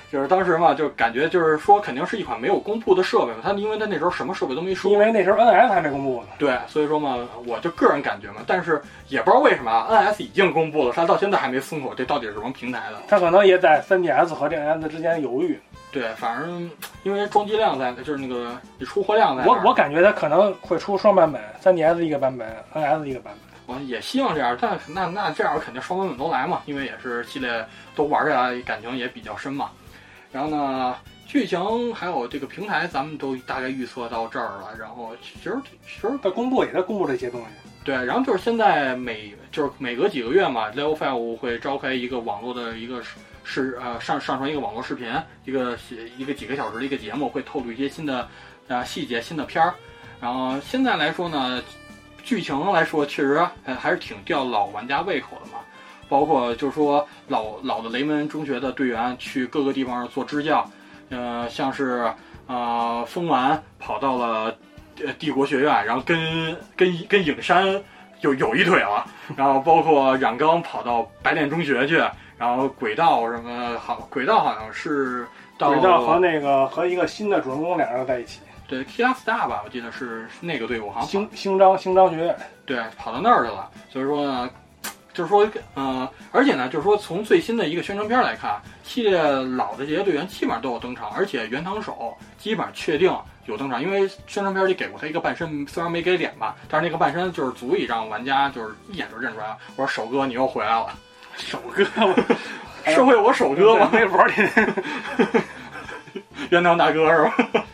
[0.09, 3.39] 就是当时嘛，就感觉就是说，肯定是一款没有公布的设备嘛。
[3.43, 6.29] 它因为它那时候什么设备都没说，因为那时候 NS 还没公布呢。
[6.39, 13.03] 对，所以说嘛，我就个人感觉嘛，但是也不知道为什么啊，NS 已经公布了，它到现在还没松口，这到底是什么平台的？
[13.09, 15.59] 他可能也在 3DS 和这 NS 之间犹豫。
[15.97, 16.71] 对，反正
[17.05, 23.75] 因为装机量在，就是那个你出货量在我我感觉它可能会出双版本，3DS 一个版本，NS 一个版本。
[23.75, 29.71] 我也希望这样，但那那这样肯定双版本都来嘛，因为也是系列都玩下来，感情也比较深嘛。
[30.31, 30.95] 然后呢，
[31.27, 34.77] 剧情还有这个平台，咱们都大概预测到这儿了。
[34.79, 37.47] 然后其实其实在公布也在公布这些东西。
[37.83, 43.01] 对，然后就是现在每就是每隔几个月嘛，Level Five 会召开一个网络的一个
[43.47, 45.09] 是呃上上传一个网络视频，
[45.45, 45.79] 一个
[46.19, 48.29] 一个几个小时的一个节目，会透露一些新的
[48.67, 49.73] 呃细节、新的片儿。
[50.21, 51.63] 然后现在来说呢，
[52.25, 55.59] 剧情来说确实还还是挺吊老玩家胃口的嘛。
[56.09, 60.69] 包括就是说老老的雷门中学的队员去各个地方做支教，
[61.09, 62.09] 呃，像是
[62.47, 64.57] 呃风丸跑到了
[65.05, 67.67] 呃帝国学院，然后跟跟跟影山
[68.21, 69.05] 有有一腿了，
[69.37, 72.01] 然后包括冉刚跑到白练中学去，
[72.39, 75.27] 然后轨道什么好，轨道好像是
[75.59, 84.51] 到轨道和那个和一个新的主人公两人在一起，对 k i a Star 吧，我记得是那个队伍，好像星星章星章学院，对，跑到那儿去了，所以说呢。
[85.15, 93.11] 就是说，呃，而且呢，就是说，从最新的一个宣传片来看，系列老的这些队员基本上都有登场，而且原堂手基本上确定
[93.47, 99.57] 有登场，因为宣传片里给过他一个半身，虽然没给脸吧，但是那个半身就是足以让玩家就是一眼就认出来了。
[99.77, 100.93] 我说手哥，你又回来了，
[101.37, 101.85] 手哥，
[102.91, 103.91] 社会我首哥吗？
[103.93, 104.35] 微博里，
[106.51, 107.65] 原堂大哥是吧？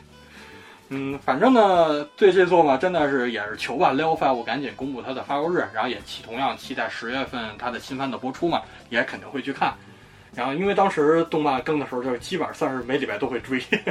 [0.88, 8.60] 嗯，反正呢，对这座嘛，真的是也是求吧，Level Five 赶紧公布它的发售日，然后也期同样期待十月份它的新番的播出嘛，
[8.90, 9.72] 也肯定会去看。
[10.34, 13.62] 然后因为当时动漫更的时候，就基本上算是每礼拜都会追。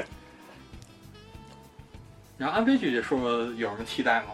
[2.38, 3.20] 然后安飞剧说
[3.58, 4.28] 有什么期待吗？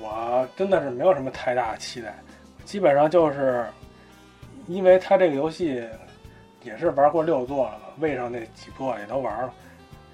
[0.00, 2.14] 我真的是没有什么太大的期待，
[2.64, 3.66] 基本上就是
[4.66, 5.82] 因为它这个游戏
[6.62, 9.52] 也是玩过六座了嘛，位上那几座也都玩了。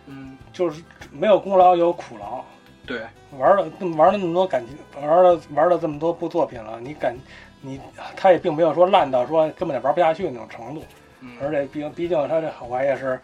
[0.07, 0.83] 嗯，就是
[1.13, 2.43] 没有功劳有苦劳，
[2.87, 3.03] 对，
[3.39, 3.63] 玩了
[3.97, 7.15] 玩了那么多感情，玩了玩了这么多部作品了，你感
[7.61, 7.79] 你
[8.17, 10.83] 他也并没有说烂到说根本就玩不下去那种程度，
[11.21, 13.21] 嗯，而且毕竟毕竟他这好玩也是，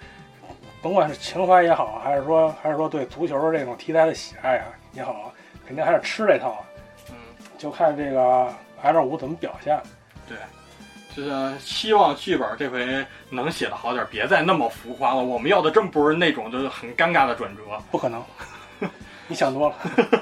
[0.83, 5.33] 甭管是情怀也好，还是说还是说对足球这种题材的喜爱啊也好，
[5.67, 6.63] 肯定还是吃这套，
[7.09, 7.17] 嗯，
[7.57, 8.53] 就看这个
[8.83, 9.81] L 五怎么表现，
[10.29, 10.37] 对。
[11.17, 15.23] 就是希望剧本这回能写的好点，别再那么浮夸了。
[15.23, 18.21] 我们要的真不是那种就是很尴尬的转折，不可能，
[19.29, 19.77] 你想多了，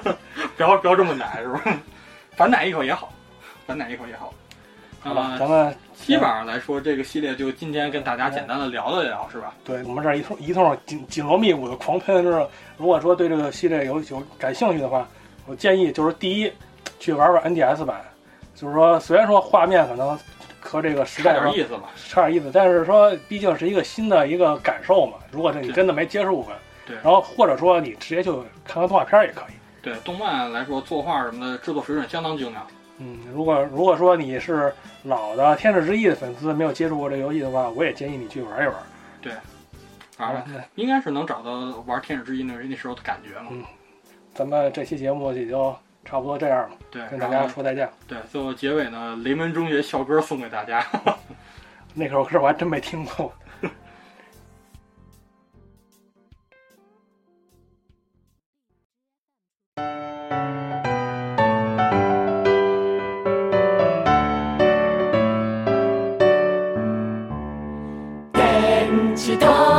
[0.55, 1.61] 不要不要这么奶是吧？
[2.37, 3.11] 反奶一口也好，
[3.65, 4.31] 反奶一口也好。
[4.99, 9.53] 好吧，咱们基本上来说，这个系列就今天跟大家简单的聊了聊，是吧？
[9.65, 15.07] 对我们这一通一通紧紧锣密鼓的狂喷，就是如果说对这个系列有有感兴趣的话，
[15.45, 16.51] 我建议就是第一
[16.99, 18.01] 去玩玩 NDS 版，
[18.55, 20.17] 就是说虽然说画面可能。
[20.63, 25.17] 和这个时代差点意思吧，差点意思，但是说毕竟是一个新的一个感受嘛。
[25.29, 26.53] 如果是你真的没接触过，
[26.85, 29.53] 对，然后或者说你直接就看看动画片也可以。
[29.81, 32.65] 对，动漫来说，作画什么的制作水准相当精良。
[32.99, 38.75] 嗯，如果如果说你是老的《天使之翼》的粉丝，没有接触过这个游戏的话，我也建议你去玩一玩。
[39.21, 39.33] 对，
[40.15, 41.51] 反正应该是能找到
[41.85, 43.45] 玩《天使之翼》那那时候的感觉了。
[43.51, 43.63] 嗯，
[44.33, 45.75] 咱们这期节目也就。
[46.05, 47.89] 差不多这样了，对，跟大家说再见。
[48.07, 50.85] 对，最后结尾呢，雷门中学校歌送给大家。
[51.95, 53.33] 那首歌我还真没听过。
[69.25, 69.72] 我ら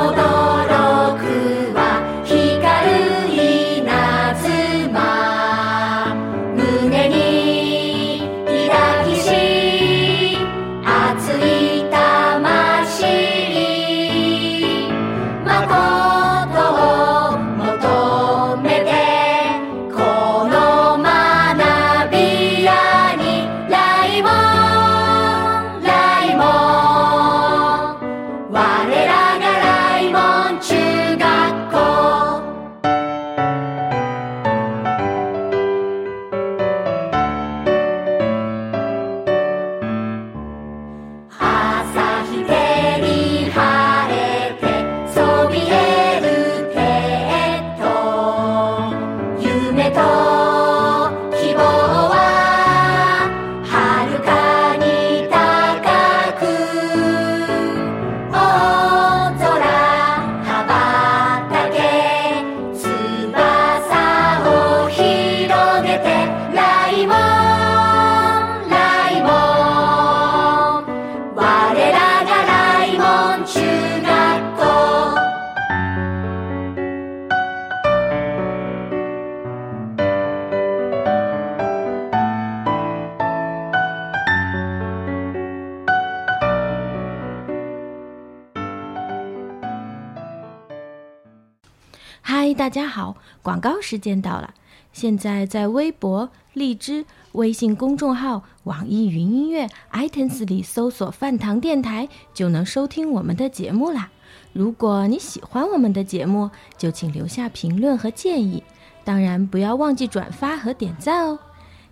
[93.94, 94.52] 时间到了。
[94.92, 104.10] 现在在微博、荔枝、微信公众号、网易云音乐、iTunes 里搜索“饭堂电台”，就能收听我们的节目啦。
[104.52, 108.64] 如果你喜欢我们的节目，就请留下评论和建议，
[109.04, 111.38] 当然不要忘记转发和点赞哦。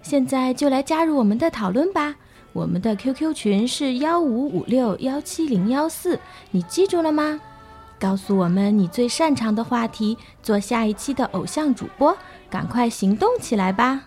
[0.02, 2.16] 现在就来加入我们的讨论吧。
[2.52, 6.18] 我们的 QQ 群是幺五五六幺七零幺四，
[6.50, 7.40] 你记住了吗？
[8.02, 12.16] 告诉我们你最擅长的话题，做下一期的偶像主播，
[12.50, 14.00] 赶快行动起来吧！